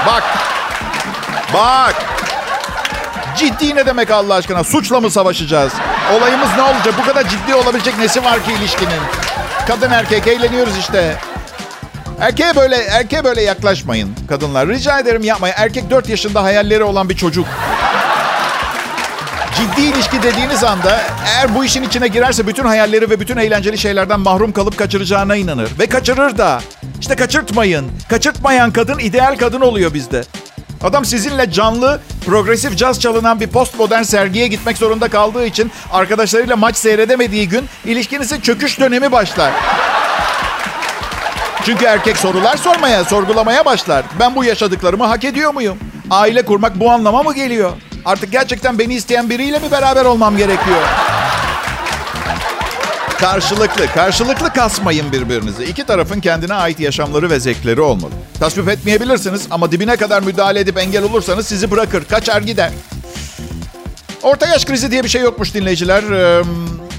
Bak. 0.08 0.24
Bak. 1.54 2.06
Ciddi 3.38 3.76
ne 3.76 3.86
demek 3.86 4.12
Allah 4.12 4.36
aşkına? 4.36 4.64
Suçla 4.64 5.00
mı 5.00 5.12
savaşacağız? 5.12 5.74
Olayımız 6.12 6.50
ne 6.58 6.62
olacak? 6.62 6.94
Bu 7.02 7.06
kadar 7.06 7.30
ciddi 7.30 7.56
olabilecek 7.56 7.98
nesi 7.98 8.24
var 8.24 8.44
ki 8.44 8.52
ilişkinin? 8.54 9.02
Kadın 9.68 9.92
erkek 9.92 10.28
eğleniyoruz 10.28 10.78
işte. 10.78 11.16
Erkeğe 12.20 12.56
böyle 12.56 12.76
erkeğe 12.76 13.24
böyle 13.24 13.42
yaklaşmayın 13.42 14.16
kadınlar. 14.30 14.68
Rica 14.68 15.00
ederim 15.00 15.24
yapmayın. 15.24 15.56
Erkek 15.58 15.90
4 15.90 16.10
yaşında 16.10 16.44
hayalleri 16.44 16.84
olan 16.84 17.10
bir 17.10 17.16
çocuk. 17.16 17.46
Ciddi 19.56 19.82
ilişki 19.82 20.24
dediğiniz 20.24 20.64
anda 20.64 21.02
eğer 21.28 21.56
bu 21.56 21.66
işin 21.66 21.84
içine 21.84 22.08
girerse 22.08 22.48
bütün 22.48 22.66
hayalleri 22.66 23.10
ve 23.10 23.20
bütün 23.20 23.38
eğlenceli 23.38 23.78
şeylerden 23.78 24.20
mahrum 24.20 24.52
kalıp 24.52 24.78
kaçıracağına 24.78 25.36
inanır. 25.36 25.70
Ve 25.80 25.88
kaçırır 25.88 26.38
da. 26.38 26.62
İşte 27.02 27.16
kaçırtmayın. 27.16 27.92
Kaçırtmayan 28.10 28.72
kadın 28.72 29.00
ideal 29.00 29.38
kadın 29.38 29.62
oluyor 29.62 29.94
bizde. 29.94 30.24
Adam 30.84 31.06
sizinle 31.06 31.52
canlı, 31.52 32.02
progresif 32.26 32.78
caz 32.78 33.00
çalınan 33.00 33.40
bir 33.40 33.48
postmodern 33.48 34.04
sergiye 34.04 34.48
gitmek 34.48 34.78
zorunda 34.78 35.08
kaldığı 35.08 35.46
için 35.46 35.72
arkadaşlarıyla 35.92 36.56
maç 36.56 36.76
seyredemediği 36.76 37.50
gün 37.50 37.66
ilişkinizin 37.86 38.40
çöküş 38.42 38.80
dönemi 38.80 39.12
başlar. 39.12 39.52
Çünkü 41.66 41.86
erkek 41.86 42.18
sorular 42.18 42.58
sormaya, 42.58 43.04
sorgulamaya 43.04 43.66
başlar. 43.66 44.06
Ben 44.20 44.36
bu 44.36 44.44
yaşadıklarımı 44.44 45.06
hak 45.06 45.24
ediyor 45.24 45.54
muyum? 45.54 45.78
Aile 46.10 46.46
kurmak 46.46 46.80
bu 46.80 46.92
anlama 46.92 47.24
mı 47.24 47.36
geliyor? 47.36 47.72
Artık 48.06 48.32
gerçekten 48.32 48.80
beni 48.80 48.94
isteyen 48.94 49.30
biriyle 49.30 49.60
mi 49.60 49.72
beraber 49.72 50.06
olmam 50.06 50.38
gerekiyor? 50.38 50.82
Karşılıklı, 53.22 53.88
karşılıklı 53.88 54.54
kasmayın 54.54 55.12
birbirinizi. 55.12 55.64
İki 55.64 55.84
tarafın 55.84 56.20
kendine 56.20 56.54
ait 56.54 56.80
yaşamları 56.80 57.30
ve 57.30 57.40
zevkleri 57.40 57.82
olmalı. 57.82 58.12
Tasvip 58.40 58.70
etmeyebilirsiniz 58.70 59.48
ama 59.52 59.72
dibine 59.72 59.96
kadar 59.96 60.22
müdahale 60.22 60.60
edip 60.60 60.78
engel 60.78 61.04
olursanız 61.04 61.48
sizi 61.48 61.72
bırakır, 61.72 62.06
kaçar 62.06 62.42
gider. 62.42 62.72
Orta 64.24 64.48
yaş 64.48 64.66
krizi 64.66 64.92
diye 64.92 65.04
bir 65.04 65.10
şey 65.10 65.22
yokmuş 65.22 65.54
dinleyiciler. 65.54 66.04
Ee, 66.04 66.44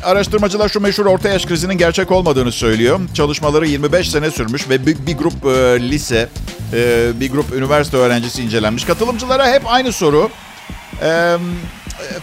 araştırmacılar 0.04 0.68
şu 0.68 0.80
meşhur 0.80 1.06
orta 1.06 1.28
yaş 1.28 1.46
krizinin 1.46 1.78
gerçek 1.78 2.10
olmadığını 2.10 2.52
söylüyor. 2.52 3.00
Çalışmaları 3.14 3.66
25 3.66 4.10
sene 4.10 4.30
sürmüş 4.30 4.68
ve 4.68 4.86
bir, 4.86 5.06
bir 5.06 5.18
grup 5.18 5.46
e, 5.46 5.80
lise, 5.90 6.28
e, 6.72 7.10
bir 7.20 7.30
grup 7.30 7.52
üniversite 7.52 7.96
öğrencisi 7.96 8.42
incelenmiş. 8.42 8.84
Katılımcılara 8.84 9.52
hep 9.52 9.62
aynı 9.66 9.92
soru. 9.92 10.30
Ee, 11.02 11.36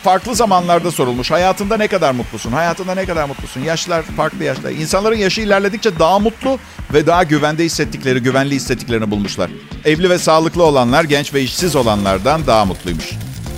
farklı 0.03 0.35
zamanlarda 0.35 0.91
sorulmuş. 0.91 1.31
Hayatında 1.31 1.77
ne 1.77 1.87
kadar 1.87 2.11
mutlusun? 2.11 2.51
Hayatında 2.51 2.95
ne 2.95 3.05
kadar 3.05 3.25
mutlusun? 3.25 3.61
Yaşlar 3.61 4.03
farklı 4.03 4.43
yaşlar. 4.43 4.71
İnsanların 4.71 5.17
yaşı 5.17 5.41
ilerledikçe 5.41 5.99
daha 5.99 6.19
mutlu 6.19 6.59
ve 6.93 7.07
daha 7.07 7.23
güvende 7.23 7.63
hissettikleri, 7.63 8.19
güvenli 8.19 8.55
hissettiklerini 8.55 9.11
bulmuşlar. 9.11 9.49
Evli 9.85 10.09
ve 10.09 10.17
sağlıklı 10.19 10.63
olanlar 10.63 11.03
genç 11.03 11.33
ve 11.33 11.41
işsiz 11.41 11.75
olanlardan 11.75 12.47
daha 12.47 12.65
mutluymuş. 12.65 13.09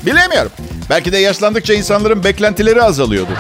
Bilemiyorum. 0.06 0.52
Belki 0.90 1.12
de 1.12 1.18
yaşlandıkça 1.18 1.74
insanların 1.74 2.24
beklentileri 2.24 2.84
azalıyordur. 2.84 3.36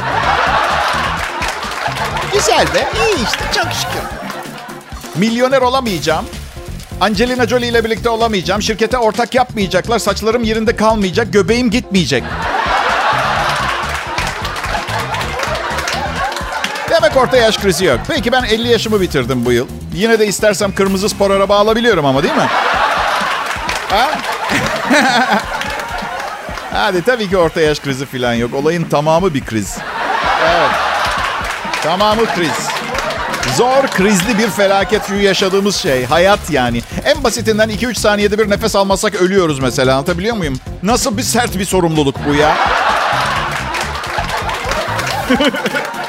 Güzel 2.33 2.65
be. 2.73 2.89
İyi 3.07 3.23
işte. 3.23 3.39
Çok 3.55 3.73
şükür. 3.73 4.01
Milyoner 5.15 5.61
olamayacağım. 5.61 6.25
Angelina 7.01 7.47
Jolie 7.47 7.67
ile 7.67 7.83
birlikte 7.83 8.09
olamayacağım. 8.09 8.61
Şirkete 8.61 8.97
ortak 8.97 9.35
yapmayacaklar. 9.35 9.99
Saçlarım 9.99 10.43
yerinde 10.43 10.75
kalmayacak. 10.75 11.33
Göbeğim 11.33 11.69
gitmeyecek. 11.69 12.23
Orta 17.17 17.37
yaş 17.37 17.57
krizi 17.57 17.85
yok. 17.85 17.99
Peki 18.07 18.31
ben 18.31 18.43
50 18.43 18.67
yaşımı 18.67 19.01
bitirdim 19.01 19.45
bu 19.45 19.51
yıl. 19.51 19.67
Yine 19.93 20.19
de 20.19 20.27
istersem 20.27 20.75
kırmızı 20.75 21.09
spor 21.09 21.31
araba 21.31 21.57
alabiliyorum 21.57 22.05
ama 22.05 22.23
değil 22.23 22.35
mi? 22.35 22.47
Ha? 23.89 24.11
Hadi 26.73 27.03
tabii 27.03 27.29
ki 27.29 27.37
orta 27.37 27.61
yaş 27.61 27.79
krizi 27.79 28.05
falan 28.05 28.33
yok. 28.33 28.53
Olayın 28.53 28.83
tamamı 28.83 29.33
bir 29.33 29.45
kriz. 29.45 29.77
Evet. 30.45 30.71
Tamamı 31.83 32.25
kriz. 32.25 32.67
Zor, 33.57 33.87
krizli 33.87 34.37
bir 34.37 34.49
felaket 34.49 35.07
şu 35.07 35.15
yaşadığımız 35.15 35.75
şey. 35.75 36.05
Hayat 36.05 36.39
yani. 36.49 36.81
En 37.05 37.23
basitinden 37.23 37.69
2-3 37.69 37.95
saniyede 37.95 38.39
bir 38.39 38.49
nefes 38.49 38.75
almasak 38.75 39.15
ölüyoruz 39.15 39.59
mesela. 39.59 39.95
Anlatabiliyor 39.95 40.35
muyum? 40.35 40.59
Nasıl 40.83 41.17
bir 41.17 41.23
sert 41.23 41.59
bir 41.59 41.65
sorumluluk 41.65 42.15
bu 42.27 42.35
ya? 42.35 42.57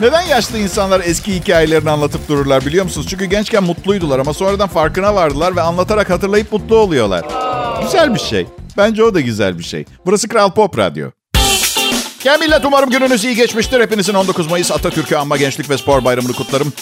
Neden 0.00 0.22
yaşlı 0.22 0.58
insanlar 0.58 1.00
eski 1.04 1.34
hikayelerini 1.34 1.90
anlatıp 1.90 2.28
dururlar 2.28 2.66
biliyor 2.66 2.84
musunuz? 2.84 3.06
Çünkü 3.10 3.24
gençken 3.24 3.64
mutluydular 3.64 4.18
ama 4.18 4.34
sonradan 4.34 4.68
farkına 4.68 5.14
vardılar 5.14 5.56
ve 5.56 5.60
anlatarak 5.60 6.10
hatırlayıp 6.10 6.52
mutlu 6.52 6.76
oluyorlar. 6.76 7.24
Güzel 7.82 8.14
bir 8.14 8.20
şey. 8.20 8.46
Bence 8.76 9.04
o 9.04 9.14
da 9.14 9.20
güzel 9.20 9.58
bir 9.58 9.64
şey. 9.64 9.84
Burası 10.06 10.28
Kral 10.28 10.50
Pop 10.50 10.78
Radyo. 10.78 11.10
Gel 12.24 12.40
millet 12.40 12.64
umarım 12.64 12.90
gününüz 12.90 13.24
iyi 13.24 13.34
geçmiştir. 13.34 13.80
Hepinizin 13.80 14.14
19 14.14 14.50
Mayıs 14.50 14.72
Atatürk'ü 14.72 15.16
Anma 15.16 15.36
Gençlik 15.36 15.70
ve 15.70 15.78
Spor 15.78 16.04
Bayramı'nı 16.04 16.32
kutlarım. 16.32 16.72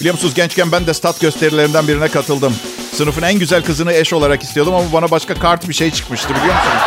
Biliyor 0.00 0.14
musunuz 0.14 0.34
gençken 0.34 0.72
ben 0.72 0.86
de 0.86 0.94
stat 0.94 1.20
gösterilerinden 1.20 1.88
birine 1.88 2.08
katıldım. 2.08 2.54
Sınıfın 2.92 3.22
en 3.22 3.38
güzel 3.38 3.64
kızını 3.64 3.92
eş 3.92 4.12
olarak 4.12 4.42
istiyordum 4.42 4.74
ama 4.74 4.92
bana 4.92 5.10
başka 5.10 5.34
kart 5.34 5.68
bir 5.68 5.74
şey 5.74 5.90
çıkmıştı 5.90 6.28
biliyor 6.28 6.54
musunuz? 6.54 6.82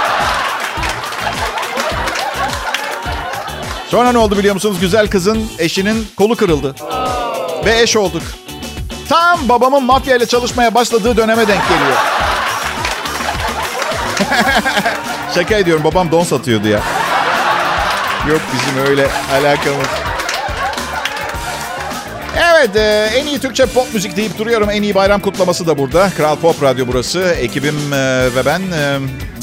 Sonra 3.90 4.12
ne 4.12 4.18
oldu 4.18 4.38
biliyor 4.38 4.54
musunuz? 4.54 4.78
Güzel 4.82 5.08
kızın 5.08 5.50
eşinin 5.60 6.08
kolu 6.18 6.36
kırıldı. 6.36 6.76
Ve 7.66 7.82
eş 7.82 7.98
olduk. 7.98 8.22
Tam 9.10 9.50
babamın 9.50 9.84
mafya 9.84 10.16
ile 10.16 10.26
çalışmaya 10.26 10.74
başladığı 10.76 11.18
döneme 11.18 11.48
denk 11.48 11.62
geliyor. 11.70 11.98
Şaka 15.36 15.56
ediyorum 15.56 15.84
babam 15.84 16.12
don 16.12 16.24
satıyordu 16.24 16.68
ya. 16.68 16.80
Yok 18.30 18.42
bizim 18.54 18.86
öyle 18.90 19.08
alakamız. 19.34 19.88
Evet 22.60 22.76
e, 22.76 23.10
en 23.16 23.28
iyi 23.28 23.40
Türkçe 23.40 23.66
pop 23.66 23.94
müzik 23.94 24.18
deyip 24.18 24.38
duruyorum. 24.38 24.70
En 24.70 24.84
iyi 24.84 24.96
bayram 24.96 25.22
kutlaması 25.22 25.68
da 25.68 25.78
burada. 25.78 26.10
Kral 26.18 26.36
Pop 26.36 26.64
Radyo 26.64 26.86
burası. 26.88 27.20
Ekibim 27.20 27.94
e, 27.94 27.98
ve 28.36 28.46
ben 28.46 28.62
e, 28.62 29.00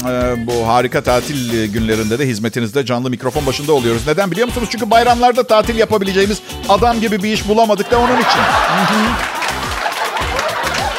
e, 0.09 0.47
bu 0.47 0.67
harika 0.67 1.01
tatil 1.01 1.65
günlerinde 1.65 2.19
de 2.19 2.27
hizmetinizde 2.27 2.85
canlı 2.85 3.09
mikrofon 3.09 3.45
başında 3.45 3.73
oluyoruz. 3.73 4.07
Neden 4.07 4.31
biliyor 4.31 4.47
musunuz? 4.47 4.67
Çünkü 4.71 4.91
bayramlarda 4.91 5.47
tatil 5.47 5.75
yapabileceğimiz 5.75 6.41
adam 6.69 6.99
gibi 7.01 7.23
bir 7.23 7.33
iş 7.33 7.47
bulamadık 7.47 7.91
da 7.91 7.99
onun 7.99 8.15
için. 8.15 8.41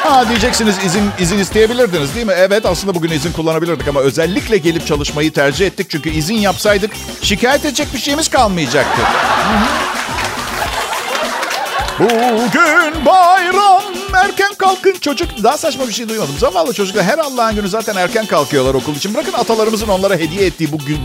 Ha 0.03 0.29
diyeceksiniz 0.29 0.75
izin 0.85 1.03
izin 1.19 1.39
isteyebilirdiniz 1.39 2.15
değil 2.15 2.25
mi? 2.25 2.33
Evet 2.37 2.65
aslında 2.65 2.95
bugün 2.95 3.11
izin 3.11 3.31
kullanabilirdik 3.31 3.87
ama 3.87 3.99
özellikle 3.99 4.57
gelip 4.57 4.87
çalışmayı 4.87 5.33
tercih 5.33 5.67
ettik. 5.67 5.89
Çünkü 5.89 6.09
izin 6.09 6.35
yapsaydık 6.35 6.91
şikayet 7.21 7.65
edecek 7.65 7.87
bir 7.93 7.99
şeyimiz 7.99 8.27
kalmayacaktı. 8.27 9.01
Bugün 11.99 13.05
bayram 13.05 13.83
erken 14.13 14.53
kalkın 14.53 14.93
çocuk. 15.01 15.43
Daha 15.43 15.57
saçma 15.57 15.87
bir 15.87 15.93
şey 15.93 16.09
duymadım. 16.09 16.37
Zavallı 16.37 16.73
çocuklar 16.73 17.03
her 17.03 17.17
Allah'ın 17.17 17.55
günü 17.55 17.69
zaten 17.69 17.95
erken 17.95 18.25
kalkıyorlar 18.25 18.73
okul 18.73 18.95
için. 18.95 19.13
Bırakın 19.13 19.33
atalarımızın 19.33 19.87
onlara 19.87 20.13
hediye 20.13 20.45
ettiği 20.45 20.71
bu 20.71 20.77
gün, 20.77 20.99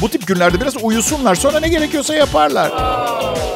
bu 0.00 0.08
tip 0.08 0.26
günlerde 0.26 0.60
biraz 0.60 0.74
uyusunlar. 0.82 1.34
Sonra 1.34 1.60
ne 1.60 1.68
gerekiyorsa 1.68 2.14
yaparlar. 2.14 2.72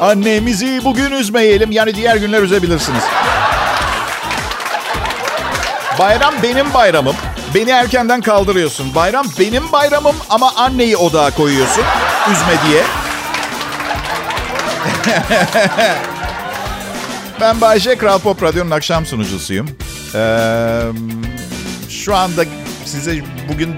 Annemizi 0.01 0.81
bugün 0.83 1.11
üzmeyelim. 1.11 1.71
Yani 1.71 1.95
diğer 1.95 2.15
günler 2.15 2.41
üzebilirsiniz. 2.41 3.03
Bayram 5.99 6.33
benim 6.43 6.73
bayramım. 6.73 7.15
Beni 7.55 7.69
erkenden 7.69 8.21
kaldırıyorsun. 8.21 8.95
Bayram 8.95 9.25
benim 9.39 9.71
bayramım 9.71 10.15
ama 10.29 10.51
anneyi 10.55 10.97
odağa 10.97 11.31
koyuyorsun. 11.31 11.83
Üzme 12.31 12.53
diye. 12.67 12.83
ben 17.43 17.61
Bayce 17.61 17.97
Kral 17.97 18.19
Pop 18.19 18.43
Radyo'nun 18.43 18.71
akşam 18.71 19.05
sunucusuyum. 19.05 19.69
Ee, 20.15 20.81
şu 21.89 22.15
anda 22.15 22.45
size 22.85 23.21
bugün 23.49 23.75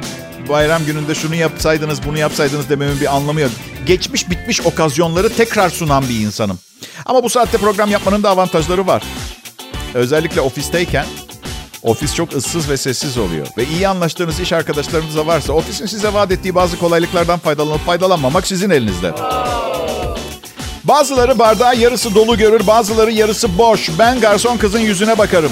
bayram 0.49 0.85
gününde 0.85 1.15
şunu 1.15 1.35
yapsaydınız, 1.35 2.05
bunu 2.05 2.17
yapsaydınız 2.17 2.69
dememin 2.69 3.01
bir 3.01 3.15
anlamı 3.15 3.41
yok. 3.41 3.51
Geçmiş 3.85 4.29
bitmiş 4.29 4.61
okazyonları 4.61 5.35
tekrar 5.35 5.69
sunan 5.69 6.09
bir 6.09 6.19
insanım. 6.19 6.59
Ama 7.05 7.23
bu 7.23 7.29
saatte 7.29 7.57
program 7.57 7.91
yapmanın 7.91 8.23
da 8.23 8.29
avantajları 8.29 8.87
var. 8.87 9.03
Özellikle 9.93 10.41
ofisteyken 10.41 11.05
Ofis 11.83 12.15
çok 12.15 12.35
ıssız 12.35 12.69
ve 12.69 12.77
sessiz 12.77 13.17
oluyor. 13.17 13.47
Ve 13.57 13.65
iyi 13.65 13.87
anlaştığınız 13.87 14.39
iş 14.39 14.53
arkadaşlarınız 14.53 15.15
da 15.15 15.27
varsa 15.27 15.53
ofisin 15.53 15.85
size 15.85 16.13
vaat 16.13 16.31
ettiği 16.31 16.55
bazı 16.55 16.79
kolaylıklardan 16.79 17.39
faydalanıp 17.39 17.85
faydalanmamak 17.85 18.47
sizin 18.47 18.69
elinizde. 18.69 19.11
Bazıları 20.87 21.39
bardağı 21.39 21.75
yarısı 21.75 22.15
dolu 22.15 22.37
görür, 22.37 22.67
bazıları 22.67 23.11
yarısı 23.11 23.57
boş. 23.57 23.89
Ben 23.99 24.19
garson 24.19 24.57
kızın 24.57 24.79
yüzüne 24.79 25.17
bakarım. 25.17 25.51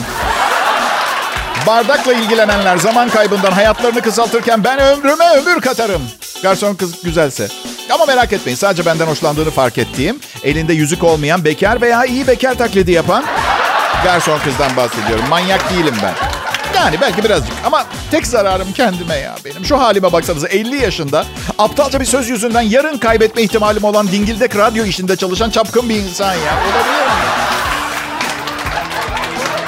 Bardakla 1.67 2.13
ilgilenenler 2.13 2.77
zaman 2.77 3.09
kaybından 3.09 3.51
hayatlarını 3.51 4.01
kısaltırken 4.01 4.63
ben 4.63 4.79
ömrüme 4.79 5.29
ömür 5.29 5.61
katarım. 5.61 6.01
Garson 6.43 6.75
kız 6.75 7.03
güzelse. 7.03 7.47
Ama 7.89 8.05
merak 8.05 8.33
etmeyin 8.33 8.57
sadece 8.57 8.85
benden 8.85 9.07
hoşlandığını 9.07 9.51
fark 9.51 9.77
ettiğim, 9.77 10.19
elinde 10.43 10.73
yüzük 10.73 11.03
olmayan 11.03 11.45
bekar 11.45 11.81
veya 11.81 12.05
iyi 12.05 12.27
bekar 12.27 12.53
taklidi 12.53 12.91
yapan 12.91 13.25
garson 14.03 14.39
kızdan 14.39 14.77
bahsediyorum. 14.77 15.25
Manyak 15.29 15.69
değilim 15.69 15.95
ben. 16.03 16.32
Yani 16.83 17.01
belki 17.01 17.23
birazcık 17.23 17.53
ama 17.65 17.85
tek 18.11 18.27
zararım 18.27 18.73
kendime 18.73 19.15
ya 19.15 19.35
benim. 19.45 19.65
Şu 19.65 19.79
halime 19.79 20.11
baksanıza 20.13 20.47
50 20.47 20.75
yaşında 20.75 21.25
aptalca 21.57 21.99
bir 21.99 22.05
söz 22.05 22.29
yüzünden 22.29 22.61
yarın 22.61 22.97
kaybetme 22.97 23.41
ihtimalim 23.41 23.83
olan 23.83 24.07
dingildek 24.07 24.55
radyo 24.55 24.85
işinde 24.85 25.15
çalışan 25.15 25.49
çapkın 25.49 25.89
bir 25.89 25.95
insan 25.95 26.33
ya. 26.33 26.53
Olabilir 26.63 27.05
mi? 27.05 27.13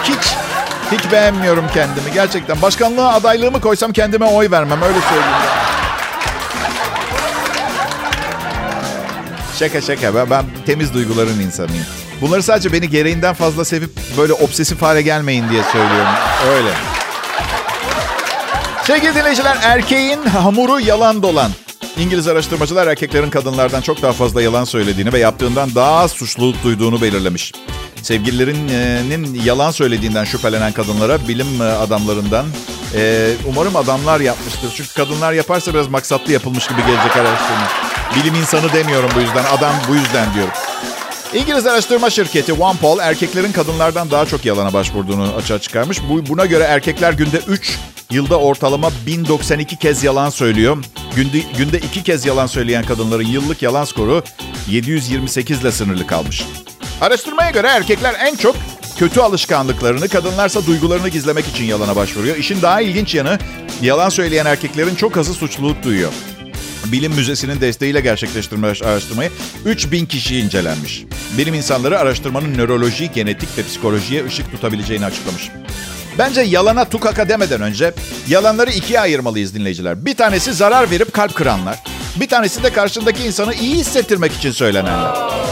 Hiç, 0.03 0.35
hiç 0.91 1.11
beğenmiyorum 1.11 1.65
kendimi 1.73 2.13
gerçekten. 2.13 2.61
Başkanlığa 2.61 3.13
adaylığımı 3.13 3.61
koysam 3.61 3.91
kendime 3.91 4.25
oy 4.25 4.51
vermem 4.51 4.81
öyle 4.81 4.99
söyleyeyim. 5.01 5.35
Şaka 9.59 9.81
şaka 9.81 10.15
ben, 10.15 10.29
ben 10.29 10.45
temiz 10.65 10.93
duyguların 10.93 11.39
insanıyım. 11.39 11.85
Bunları 12.21 12.43
sadece 12.43 12.73
beni 12.73 12.89
gereğinden 12.89 13.33
fazla 13.33 13.65
sevip 13.65 13.89
böyle 14.17 14.33
obsesif 14.33 14.81
hale 14.81 15.01
gelmeyin 15.01 15.49
diye 15.49 15.63
söylüyorum. 15.63 16.13
Öyle. 16.49 16.94
Sevgili 18.87 19.15
dinleyiciler, 19.15 19.57
erkeğin 19.61 20.21
hamuru 20.23 20.79
yalan 20.79 21.23
dolan. 21.23 21.51
İngiliz 21.97 22.27
araştırmacılar 22.27 22.87
erkeklerin 22.87 23.29
kadınlardan 23.29 23.81
çok 23.81 24.01
daha 24.01 24.13
fazla 24.13 24.41
yalan 24.41 24.63
söylediğini 24.63 25.13
ve 25.13 25.19
yaptığından 25.19 25.75
daha 25.75 26.07
suçluluk 26.07 26.63
duyduğunu 26.63 27.01
belirlemiş. 27.01 27.51
Sevgililerinin 28.01 29.41
yalan 29.43 29.71
söylediğinden 29.71 30.23
şüphelenen 30.23 30.71
kadınlara 30.71 31.27
bilim 31.27 31.61
adamlarından 31.61 32.45
e, 32.95 33.31
umarım 33.47 33.75
adamlar 33.75 34.19
yapmıştır. 34.19 34.73
Çünkü 34.75 34.93
kadınlar 34.93 35.33
yaparsa 35.33 35.73
biraz 35.73 35.87
maksatlı 35.87 36.33
yapılmış 36.33 36.67
gibi 36.67 36.81
gelecek 36.87 37.17
araştırma. 37.17 37.67
Bilim 38.15 38.35
insanı 38.35 38.73
demiyorum 38.73 39.09
bu 39.15 39.19
yüzden, 39.19 39.43
adam 39.57 39.73
bu 39.89 39.95
yüzden 39.95 40.33
diyorum. 40.33 40.53
İngiliz 41.33 41.67
araştırma 41.67 42.09
şirketi 42.09 42.53
OnePoll 42.53 42.99
erkeklerin 42.99 43.51
kadınlardan 43.51 44.11
daha 44.11 44.25
çok 44.25 44.45
yalana 44.45 44.73
başvurduğunu 44.73 45.33
açığa 45.37 45.59
çıkarmış. 45.59 45.99
Bu, 46.09 46.27
buna 46.27 46.45
göre 46.45 46.63
erkekler 46.63 47.13
günde 47.13 47.37
3, 47.37 47.79
yılda 48.11 48.39
ortalama 48.39 48.91
1092 49.07 49.79
kez 49.79 50.03
yalan 50.03 50.29
söylüyor. 50.29 50.77
Günde, 51.15 51.37
günde 51.57 51.77
2 51.77 52.03
kez 52.03 52.25
yalan 52.25 52.47
söyleyen 52.47 52.85
kadınların 52.85 53.27
yıllık 53.27 53.61
yalan 53.61 53.85
skoru 53.85 54.23
728 54.69 55.61
ile 55.61 55.71
sınırlı 55.71 56.07
kalmış. 56.07 56.45
Araştırmaya 57.01 57.51
göre 57.51 57.67
erkekler 57.67 58.15
en 58.19 58.35
çok 58.35 58.55
kötü 58.97 59.19
alışkanlıklarını, 59.21 60.07
kadınlarsa 60.07 60.65
duygularını 60.65 61.09
gizlemek 61.09 61.47
için 61.47 61.63
yalana 61.63 61.95
başvuruyor. 61.95 62.35
İşin 62.35 62.61
daha 62.61 62.81
ilginç 62.81 63.15
yanı 63.15 63.39
yalan 63.81 64.09
söyleyen 64.09 64.45
erkeklerin 64.45 64.95
çok 64.95 65.17
azı 65.17 65.33
suçluluk 65.33 65.83
duyuyor. 65.83 66.11
Bilim 66.85 67.13
Müzesi'nin 67.13 67.61
desteğiyle 67.61 68.01
gerçekleştirmiş 68.01 68.81
araştırmayı 68.81 69.31
3000 69.65 70.05
kişi 70.05 70.39
incelenmiş. 70.39 71.03
Bilim 71.37 71.53
insanları 71.53 71.99
araştırmanın 71.99 72.57
nöroloji, 72.57 73.11
genetik 73.11 73.57
ve 73.57 73.63
psikolojiye 73.63 74.25
ışık 74.25 74.51
tutabileceğini 74.51 75.05
açıklamış. 75.05 75.51
Bence 76.19 76.41
yalana 76.41 76.85
tukaka 76.85 77.29
demeden 77.29 77.61
önce 77.61 77.93
yalanları 78.27 78.71
ikiye 78.71 78.99
ayırmalıyız 78.99 79.55
dinleyiciler. 79.55 80.05
Bir 80.05 80.15
tanesi 80.15 80.53
zarar 80.53 80.91
verip 80.91 81.13
kalp 81.13 81.35
kıranlar. 81.35 81.83
Bir 82.15 82.27
tanesi 82.27 82.63
de 82.63 82.69
karşındaki 82.73 83.23
insanı 83.23 83.53
iyi 83.53 83.75
hissettirmek 83.75 84.33
için 84.33 84.51
söylenenler. 84.51 85.11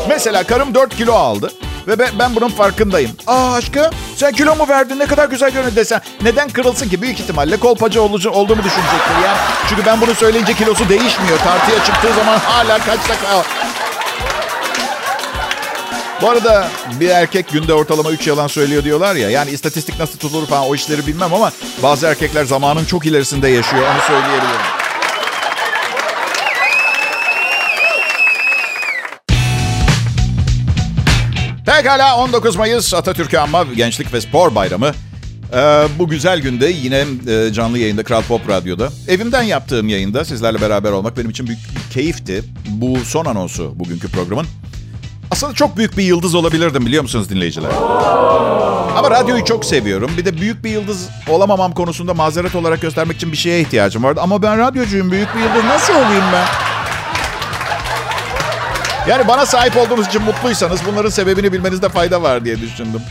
Mesela 0.10 0.44
karım 0.44 0.76
4 0.76 0.98
kilo 0.98 1.14
aldı. 1.14 1.52
Ve 1.88 2.00
ben, 2.00 2.10
ben 2.20 2.36
bunun 2.36 2.50
farkındayım. 2.50 3.12
Aa 3.28 3.54
aşkım 3.54 3.86
sen 4.16 4.32
kilo 4.32 4.56
mu 4.56 4.66
verdin 4.70 5.00
ne 5.00 5.06
kadar 5.06 5.30
güzel 5.30 5.52
görünüyor 5.52 5.76
desen. 5.76 6.02
Neden 6.22 6.50
kırılsın 6.50 6.90
ki? 6.90 7.02
Büyük 7.02 7.20
ihtimalle 7.20 7.58
kolpacı 7.58 8.02
olucu, 8.02 8.30
olduğumu 8.30 8.64
düşünecektir. 8.64 9.16
Yani 9.26 9.38
çünkü 9.70 9.86
ben 9.86 10.02
bunu 10.02 10.16
söyleyince 10.16 10.54
kilosu 10.54 10.90
değişmiyor. 10.90 11.38
Tartıya 11.38 11.86
çıktığı 11.86 12.14
zaman 12.14 12.40
hala 12.40 12.78
kaçta 12.78 13.16
kal. 13.22 13.44
Bu 16.24 16.30
arada 16.30 16.70
bir 17.00 17.10
erkek 17.10 17.50
günde 17.50 17.74
ortalama 17.74 18.12
3 18.12 18.28
yalan 18.28 18.48
söylüyor 18.48 18.84
diyorlar 18.84 19.16
ya. 19.16 19.30
Yani 19.30 19.52
istatistik 19.52 20.00
nasıl 20.00 20.20
tutulur 20.20 20.48
falan 20.48 20.68
o 20.68 20.76
işleri 20.76 21.08
bilmem 21.08 21.34
ama 21.34 21.52
bazı 21.84 22.08
erkekler 22.08 22.46
zamanın 22.46 22.86
çok 22.86 23.06
ilerisinde 23.06 23.48
yaşıyor. 23.48 23.84
Onu 23.84 24.02
söyleyebilirim. 24.02 24.62
Pekala 31.66 32.18
19 32.18 32.56
Mayıs 32.56 32.94
Atatürk'ü 32.94 33.38
anma 33.38 33.64
Gençlik 33.64 34.14
ve 34.14 34.22
Spor 34.22 34.56
Bayramı. 34.56 34.92
Ee, 35.54 35.84
bu 36.00 36.08
güzel 36.08 36.40
günde 36.40 36.68
yine 36.68 37.06
e, 37.28 37.54
canlı 37.54 37.78
yayında 37.78 38.04
Kral 38.04 38.22
Pop 38.22 38.50
Radyo'da. 38.50 38.90
Evimden 39.08 39.44
yaptığım 39.44 39.90
yayında 39.90 40.26
sizlerle 40.26 40.62
beraber 40.62 40.92
olmak 40.92 41.18
benim 41.18 41.30
için 41.30 41.48
büyük 41.48 41.60
bir 41.60 41.94
keyifti. 41.94 42.44
Bu 42.68 42.98
son 43.06 43.26
anonsu 43.26 43.80
bugünkü 43.80 44.08
programın. 44.08 44.48
Aslında 45.34 45.54
çok 45.54 45.78
büyük 45.78 45.98
bir 45.98 46.04
yıldız 46.04 46.36
olabilirdim 46.36 46.86
biliyor 46.86 47.04
musunuz 47.04 47.30
dinleyiciler? 47.30 47.72
Ama 48.98 49.12
radyoyu 49.12 49.46
çok 49.46 49.66
seviyorum. 49.66 50.12
Bir 50.18 50.26
de 50.26 50.38
büyük 50.38 50.64
bir 50.64 50.70
yıldız 50.70 51.10
olamamam 51.30 51.74
konusunda 51.74 52.14
mazeret 52.14 52.56
olarak 52.56 52.82
göstermek 52.82 53.18
için 53.18 53.32
bir 53.32 53.38
şeye 53.38 53.62
ihtiyacım 53.62 54.04
vardı. 54.04 54.20
Ama 54.24 54.42
ben 54.42 54.58
radyocuyum. 54.58 55.12
Büyük 55.12 55.36
bir 55.36 55.40
yıldız 55.40 55.64
nasıl 55.64 55.94
olayım 55.94 56.24
ben? 56.34 56.46
Yani 59.10 59.28
bana 59.28 59.46
sahip 59.46 59.78
olduğunuz 59.78 60.08
için 60.08 60.22
mutluysanız 60.22 60.80
bunların 60.92 61.10
sebebini 61.10 61.54
bilmenizde 61.54 61.90
fayda 61.90 62.22
var 62.22 62.46
diye 62.46 62.62
düşündüm. 62.62 63.02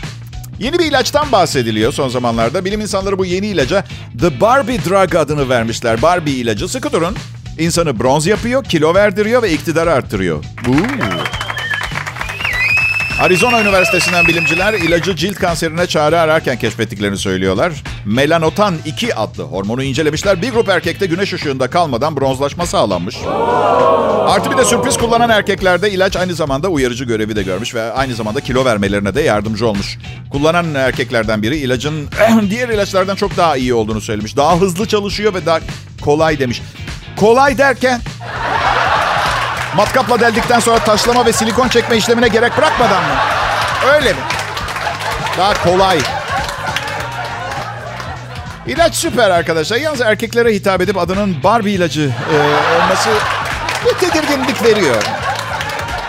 Yeni 0.59 0.79
bir 0.79 0.85
ilaçtan 0.85 1.33
bahsediliyor 1.33 1.93
son 1.93 2.09
zamanlarda. 2.09 2.65
Bilim 2.65 2.81
insanları 2.81 3.19
bu 3.19 3.25
yeni 3.25 3.47
ilaca 3.47 3.85
The 4.21 4.41
Barbie 4.41 4.85
Drug 4.85 5.17
adını 5.17 5.49
vermişler. 5.49 6.03
Barbie 6.03 6.35
ilacı 6.35 6.69
sıkı 6.69 6.93
durun. 6.93 7.17
İnsanı 7.59 8.01
bronz 8.01 8.27
yapıyor, 8.27 8.65
kilo 8.65 8.95
verdiriyor 8.95 9.43
ve 9.43 9.53
iktidarı 9.53 9.93
arttırıyor. 9.93 10.45
Ooh. 10.69 11.52
Arizona 13.23 13.61
Üniversitesi'nden 13.61 14.27
bilimciler 14.27 14.75
ilacı 14.75 15.17
cilt 15.17 15.35
kanserine 15.35 15.87
çare 15.87 16.19
ararken 16.19 16.59
keşfettiklerini 16.59 17.19
söylüyorlar. 17.19 17.73
Melanotan 18.05 18.75
2 18.87 19.15
adlı 19.15 19.43
hormonu 19.43 19.83
incelemişler. 19.83 20.43
Bir 20.43 20.53
grup 20.53 20.69
erkekte 20.69 21.07
güneş 21.07 21.33
ışığında 21.33 21.71
kalmadan 21.71 22.17
bronzlaşma 22.17 22.67
sağlanmış. 22.67 23.17
Artı 24.27 24.51
bir 24.51 24.57
de 24.57 24.65
sürpriz 24.65 24.97
kullanan 24.97 25.31
erkeklerde 25.31 25.91
ilaç 25.91 26.17
aynı 26.17 26.35
zamanda 26.35 26.69
uyarıcı 26.69 27.05
görevi 27.05 27.37
de 27.37 27.43
görmüş 27.43 27.75
ve 27.75 27.93
aynı 27.93 28.15
zamanda 28.15 28.41
kilo 28.41 28.65
vermelerine 28.65 29.15
de 29.15 29.21
yardımcı 29.21 29.67
olmuş. 29.67 29.99
Kullanan 30.31 30.75
erkeklerden 30.75 31.43
biri 31.43 31.57
ilacın 31.57 32.09
diğer 32.51 32.69
ilaçlardan 32.69 33.17
çok 33.17 33.37
daha 33.37 33.57
iyi 33.57 33.75
olduğunu 33.75 34.01
söylemiş. 34.01 34.37
Daha 34.37 34.61
hızlı 34.61 34.89
çalışıyor 34.89 35.35
ve 35.35 35.47
daha 35.47 35.61
kolay 36.01 36.39
demiş. 36.39 36.63
Kolay 37.17 37.59
derken 37.59 38.01
Matkapla 39.77 40.21
deldikten 40.21 40.61
sonra 40.61 40.79
taşlama 40.79 41.27
ve 41.27 41.33
silikon 41.33 41.69
çekme 41.69 41.97
işlemine 41.97 42.29
gerek 42.29 42.59
bırakmadan 42.59 43.03
mı? 43.03 43.15
Öyle 43.95 44.13
mi? 44.13 44.19
Daha 45.39 45.63
kolay. 45.65 45.99
İlaç 48.67 48.95
süper 48.95 49.31
arkadaşlar. 49.31 49.77
Yalnız 49.77 50.01
erkeklere 50.01 50.55
hitap 50.55 50.81
edip 50.81 50.99
adının 50.99 51.43
Barbie 51.45 51.73
ilacı 51.73 52.03
e, 52.03 52.37
olması 52.83 53.11
bir 53.87 53.99
tedirginlik 54.09 54.65
veriyor. 54.65 55.03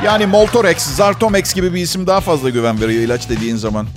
Yani 0.03 0.25
Moltorex, 0.25 0.77
Zartomex 0.77 1.53
gibi 1.53 1.73
bir 1.73 1.81
isim 1.81 2.07
daha 2.07 2.21
fazla 2.21 2.49
güven 2.49 2.81
veriyor 2.81 3.01
ilaç 3.03 3.29
dediğin 3.29 3.55
zaman. 3.55 3.87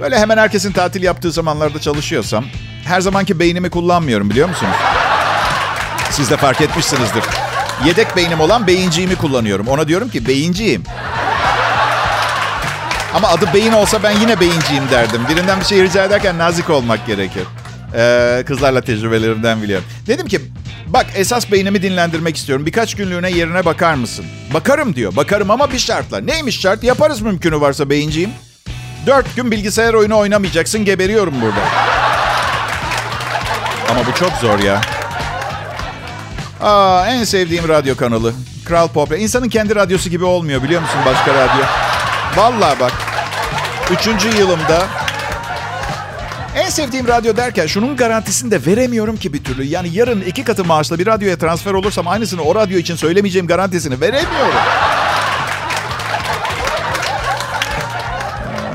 Böyle 0.00 0.18
hemen 0.18 0.38
herkesin 0.38 0.72
tatil 0.72 1.02
yaptığı 1.02 1.32
zamanlarda 1.32 1.80
çalışıyorsam 1.80 2.44
her 2.86 3.00
zamanki 3.00 3.38
beynimi 3.38 3.70
kullanmıyorum 3.70 4.30
biliyor 4.30 4.48
musunuz? 4.48 4.76
Siz 6.10 6.30
de 6.30 6.36
fark 6.36 6.60
etmişsinizdir. 6.60 7.24
Yedek 7.86 8.16
beynim 8.16 8.40
olan 8.40 8.66
beyinciğimi 8.66 9.16
kullanıyorum. 9.16 9.68
Ona 9.68 9.88
diyorum 9.88 10.08
ki 10.08 10.26
beyinciyim. 10.26 10.84
Ama 13.14 13.28
adı 13.28 13.54
beyin 13.54 13.72
olsa 13.72 14.02
ben 14.02 14.10
yine 14.10 14.40
beyinciyim 14.40 14.84
derdim. 14.90 15.20
Birinden 15.28 15.60
bir 15.60 15.64
şey 15.64 15.82
rica 15.82 16.04
ederken 16.04 16.38
nazik 16.38 16.70
olmak 16.70 17.06
gerekir. 17.06 17.42
Ee, 17.94 18.42
kızlarla 18.46 18.80
tecrübelerimden 18.80 19.62
biliyorum. 19.62 19.86
Dedim 20.06 20.26
ki 20.26 20.40
bak 20.86 21.06
esas 21.16 21.52
beynimi 21.52 21.82
dinlendirmek 21.82 22.36
istiyorum. 22.36 22.66
Birkaç 22.66 22.94
günlüğüne 22.94 23.30
yerine 23.30 23.64
bakar 23.64 23.94
mısın? 23.94 24.24
Bakarım 24.54 24.94
diyor. 24.96 25.16
Bakarım 25.16 25.50
ama 25.50 25.72
bir 25.72 25.78
şartla. 25.78 26.20
Neymiş 26.20 26.60
şart? 26.60 26.82
Yaparız 26.82 27.20
mümkünü 27.20 27.60
varsa 27.60 27.90
beyinciyim. 27.90 28.30
Dört 29.06 29.36
gün 29.36 29.50
bilgisayar 29.50 29.94
oyunu 29.94 30.16
oynamayacaksın. 30.18 30.84
Geberiyorum 30.84 31.34
burada. 31.42 31.60
Ama 33.90 34.00
bu 34.06 34.18
çok 34.18 34.32
zor 34.32 34.58
ya. 34.58 34.80
Aa, 36.64 37.06
en 37.08 37.24
sevdiğim 37.24 37.68
radyo 37.68 37.96
kanalı. 37.96 38.32
Kral 38.64 38.88
Pop. 38.88 39.12
İnsanın 39.18 39.48
kendi 39.48 39.74
radyosu 39.74 40.10
gibi 40.10 40.24
olmuyor 40.24 40.62
biliyor 40.62 40.80
musun 40.82 41.00
başka 41.06 41.34
radyo? 41.34 41.64
Vallahi 42.36 42.80
bak. 42.80 42.92
Üçüncü 43.90 44.28
yılımda 44.38 44.86
en 46.56 46.68
sevdiğim 46.68 47.08
radyo 47.08 47.36
derken 47.36 47.66
şunun 47.66 47.96
garantisini 47.96 48.50
de 48.50 48.66
veremiyorum 48.66 49.16
ki 49.16 49.32
bir 49.32 49.44
türlü. 49.44 49.64
Yani 49.64 49.88
yarın 49.92 50.20
iki 50.20 50.44
katı 50.44 50.64
maaşla 50.64 50.98
bir 50.98 51.06
radyoya 51.06 51.38
transfer 51.38 51.72
olursam 51.72 52.08
aynısını 52.08 52.42
o 52.42 52.54
radyo 52.54 52.78
için 52.78 52.96
söylemeyeceğim 52.96 53.46
garantisini 53.46 54.00
veremiyorum. 54.00 54.54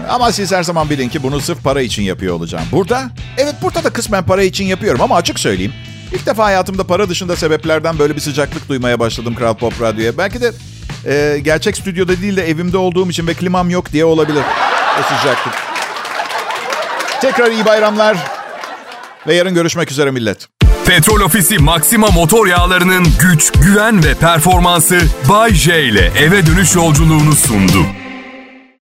Ama 0.10 0.32
siz 0.32 0.52
her 0.52 0.63
zaman 0.63 0.89
bilin 0.89 1.10
ki 1.10 1.23
bunu 1.23 1.41
sırf 1.41 1.63
para 1.63 1.82
için 1.82 2.04
yapıyor 2.04 2.36
olacağım. 2.36 2.65
Burada? 2.71 3.10
Evet 3.38 3.56
burada 3.62 3.84
da 3.84 3.89
kısmen 3.89 4.23
para 4.23 4.43
için 4.43 4.65
yapıyorum 4.65 5.02
ama 5.02 5.15
açık 5.15 5.39
söyleyeyim. 5.39 5.73
İlk 6.13 6.26
defa 6.26 6.45
hayatımda 6.45 6.84
para 6.84 7.10
dışında 7.10 7.36
sebeplerden 7.36 8.00
böyle 8.00 8.15
bir 8.15 8.22
sıcaklık 8.22 8.69
duymaya 8.69 9.00
başladım 9.00 9.36
Kral 9.36 9.54
Pop 9.54 9.82
Radyo'ya. 9.82 10.17
Belki 10.17 10.41
de 10.41 10.52
e, 11.06 11.39
gerçek 11.39 11.78
stüdyoda 11.78 12.22
değil 12.22 12.36
de 12.36 12.50
evimde 12.50 12.78
olduğum 12.78 13.10
için 13.10 13.28
ve 13.28 13.34
klimam 13.34 13.69
yok 13.69 13.91
diye 13.91 14.06
olabilir 14.06 14.43
o 15.00 15.04
sıcaklık. 15.04 15.54
Tekrar 17.22 17.52
iyi 17.52 17.65
bayramlar 17.65 18.17
ve 19.28 19.36
yarın 19.36 19.54
görüşmek 19.54 19.91
üzere 19.91 20.12
millet. 20.12 20.48
Petrol 20.86 21.22
Ofisi 21.22 21.58
Maxima 21.60 22.08
motor 22.08 22.48
yağlarının 22.48 23.08
güç, 23.19 23.52
güven 23.52 24.04
ve 24.04 24.13
performansı 24.13 25.00
Bay 25.30 25.54
J 25.54 25.84
ile 25.84 26.12
eve 26.19 26.45
dönüş 26.45 26.76
yolculuğunu 26.76 27.36
sundu. 27.36 27.86